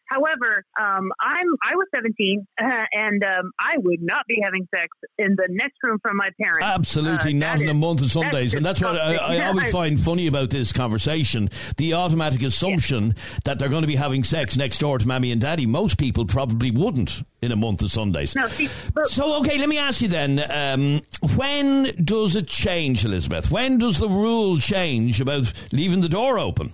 [0.08, 4.88] However, um, I'm I was 17, uh, and um, I would not be having sex
[5.18, 6.60] in the next room from my parents.
[6.62, 8.54] Absolutely Uh, not in a month of Sundays.
[8.54, 9.16] And that's what I.
[9.16, 11.50] I always find funny about this conversation.
[11.76, 15.40] The automatic assumption that they're going to be having sex next door to mommy and
[15.40, 15.66] daddy.
[15.66, 18.34] Most people probably wouldn't in a month of Sundays.
[18.34, 21.02] No, see, but- So, okay, let me ask you then um,
[21.36, 23.50] when does it change, Elizabeth?
[23.50, 26.72] When does the rule change about leaving the door open?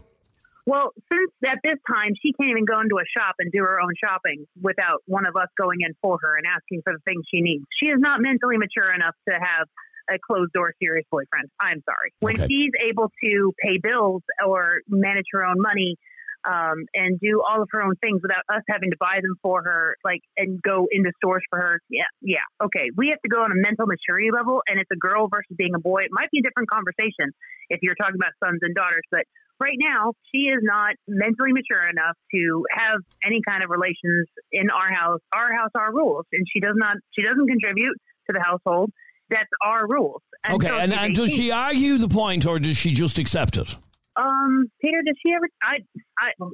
[0.66, 3.80] Well, since at this time she can't even go into a shop and do her
[3.80, 7.24] own shopping without one of us going in for her and asking for the things
[7.32, 7.64] she needs.
[7.82, 9.66] She is not mentally mature enough to have
[10.10, 11.48] a closed door serious boyfriend.
[11.60, 12.14] I'm sorry.
[12.20, 12.46] When Okay.
[12.48, 15.96] she's able to pay bills or manage her own money,
[16.44, 19.62] um, and do all of her own things without us having to buy them for
[19.62, 21.80] her, like and go into stores for her.
[21.88, 22.90] Yeah, yeah, okay.
[22.96, 25.74] We have to go on a mental maturity level, and it's a girl versus being
[25.74, 26.02] a boy.
[26.02, 27.30] It might be a different conversation
[27.70, 29.22] if you're talking about sons and daughters, but
[29.62, 34.68] right now she is not mentally mature enough to have any kind of relations in
[34.70, 35.20] our house.
[35.34, 36.96] Our house, our rules, and she does not.
[37.12, 37.96] She doesn't contribute
[38.26, 38.90] to the household.
[39.30, 40.20] That's our rules.
[40.44, 43.56] And okay, so and, and does she argue the point, or does she just accept
[43.56, 43.76] it?
[44.16, 45.48] Um, Peter, does she ever?
[45.62, 45.78] I,
[46.18, 46.44] I.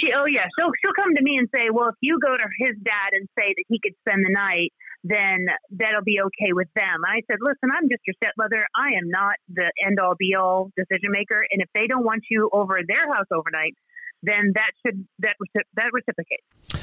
[0.00, 2.48] She, oh yeah, she'll she'll come to me and say, well, if you go to
[2.60, 4.72] his dad and say that he could spend the night,
[5.04, 7.04] then that'll be okay with them.
[7.06, 8.66] I said, listen, I'm just your stepmother.
[8.76, 12.24] I am not the end all be all decision maker, and if they don't want
[12.30, 13.74] you over their house overnight,
[14.22, 15.36] then that should that
[15.74, 16.75] that reciprocates.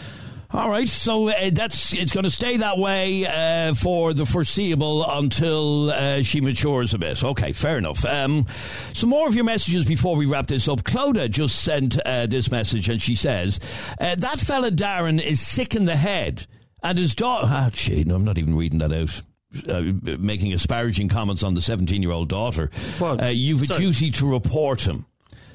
[0.52, 5.04] All right, so uh, that's it's going to stay that way uh, for the foreseeable
[5.10, 7.24] until uh, she matures a bit.
[7.24, 8.06] Okay, fair enough.
[8.06, 8.46] Um,
[8.94, 10.84] some more of your messages before we wrap this up.
[10.84, 13.60] Clodagh just sent uh, this message, and she says
[14.00, 16.46] uh, that fella Darren is sick in the head,
[16.84, 17.48] and his daughter.
[17.50, 19.22] Ah, gee, no, I'm not even reading that out.
[19.68, 19.84] Uh,
[20.18, 22.70] making disparaging comments on the 17 year old daughter.
[23.00, 23.82] Uh, you've a sorry.
[23.82, 25.06] duty to report him.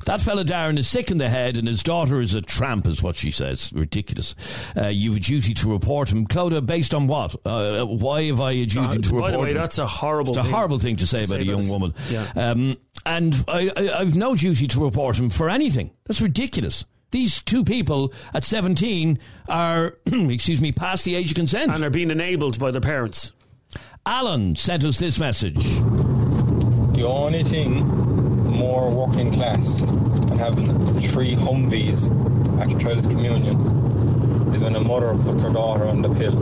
[0.08, 3.02] That fella Darren is sick in the head, and his daughter is a tramp, is
[3.02, 3.70] what she says.
[3.74, 4.34] Ridiculous.
[4.74, 6.26] Uh, you've a duty to report him.
[6.26, 7.36] Clodagh, based on what?
[7.44, 9.20] Uh, why have I a duty Uh, to report?
[9.20, 9.56] by the way, him?
[9.56, 11.58] that's a horrible It's a thing horrible thing to say to about say a young
[11.60, 11.94] about- woman.
[12.10, 12.26] Yeah.
[12.34, 15.90] Um, and I, I, I've no duty to report him for anything.
[16.06, 16.86] That's ridiculous.
[17.10, 19.18] These two people at 17
[19.50, 21.70] are, excuse me, past the age of consent.
[21.74, 23.32] And are being enabled by their parents.
[24.06, 25.62] Alan sent us this message.
[26.94, 28.17] The only thing
[28.58, 30.66] more working class and having
[31.00, 32.10] three Humvees
[32.60, 33.56] at your child's communion
[34.54, 36.34] is when a mother puts her daughter on the pill.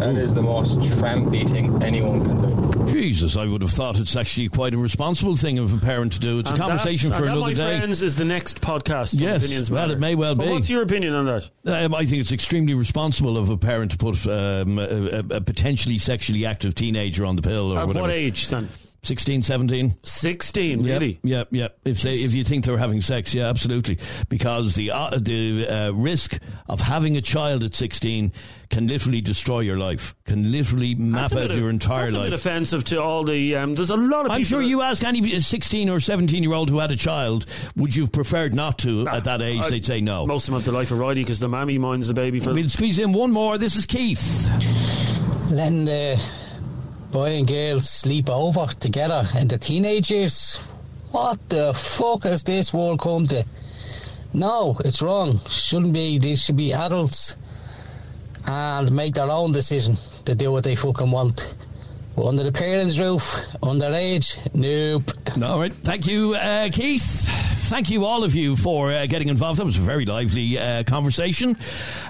[0.00, 2.92] That is the most trampy thing anyone can do.
[2.92, 6.20] Jesus, I would have thought it's actually quite a responsible thing of a parent to
[6.20, 6.38] do.
[6.38, 7.78] It's a conversation that, for and another that, my day.
[7.78, 9.14] friends, is the next podcast.
[9.16, 9.98] on Yes, Opinions well, Matter.
[9.98, 10.52] it may well But be.
[10.52, 11.50] what's your opinion on that?
[11.66, 15.40] Um, I think it's extremely responsible of a parent to put um, a, a, a
[15.42, 18.04] potentially sexually active teenager on the pill or At whatever.
[18.04, 18.68] what age, son?
[19.02, 19.94] 16, 17.
[20.02, 21.20] 16, Yep, really?
[21.22, 21.78] Yep, yep.
[21.84, 23.98] If they, if you think they're having sex, yeah, absolutely.
[24.28, 26.38] Because the uh, the uh, risk
[26.68, 28.32] of having a child at 16
[28.68, 32.02] can literally destroy your life, can literally map That's a out bit your of- entire
[32.04, 32.26] that's a life.
[32.26, 33.56] bit offensive to all the.
[33.56, 34.32] Um, there's a lot of people.
[34.36, 37.46] I'm sure you ask any 16 or 17 year old who had a child,
[37.76, 39.60] would you have preferred not to at that age?
[39.62, 40.26] I- They'd say no.
[40.26, 42.52] Most of them have the life of Riley because the mammy minds the baby for
[42.52, 43.56] We'll squeeze in one more.
[43.56, 44.46] This is Keith.
[45.50, 46.20] letting the
[47.10, 50.56] boy and girl sleep over together in the teenage years.
[51.10, 53.44] What the fuck has this world come to?
[54.32, 55.40] No, it's wrong.
[55.48, 56.18] Shouldn't be.
[56.18, 57.36] They should be adults
[58.46, 61.56] and make their own decision to do what they fucking want.
[62.14, 65.10] But under the parents' roof, underage, nope.
[65.42, 65.72] All right.
[65.72, 67.59] Thank you, uh, Keith.
[67.70, 69.60] Thank you, all of you, for uh, getting involved.
[69.60, 71.56] That was a very lively uh, conversation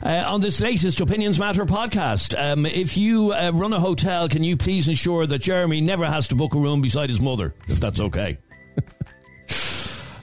[0.02, 2.34] uh, on this latest Opinions Matter podcast.
[2.34, 6.28] Um, if you uh, run a hotel, can you please ensure that Jeremy never has
[6.28, 8.38] to book a room beside his mother, if that's okay?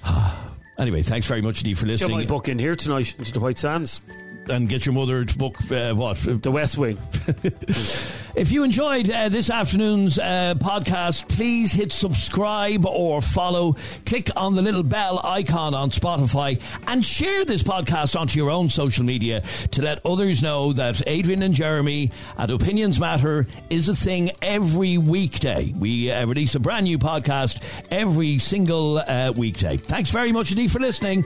[0.79, 2.27] anyway, thanks very much, Steve, for Get my listening.
[2.27, 4.01] book in here tonight into the White Sands.
[4.49, 6.17] And get your mother to book uh, what?
[6.17, 6.97] The West Wing.
[8.37, 13.75] If you enjoyed uh, this afternoon's uh, podcast, please hit subscribe or follow.
[14.05, 18.69] Click on the little bell icon on Spotify and share this podcast onto your own
[18.69, 23.95] social media to let others know that Adrian and Jeremy at Opinions Matter is a
[23.95, 25.73] thing every weekday.
[25.75, 29.77] We uh, release a brand new podcast every single uh, weekday.
[29.77, 31.25] Thanks very much indeed for listening,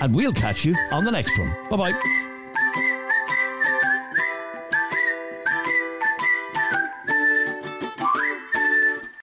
[0.00, 1.56] and we'll catch you on the next one.
[1.70, 2.25] Bye bye.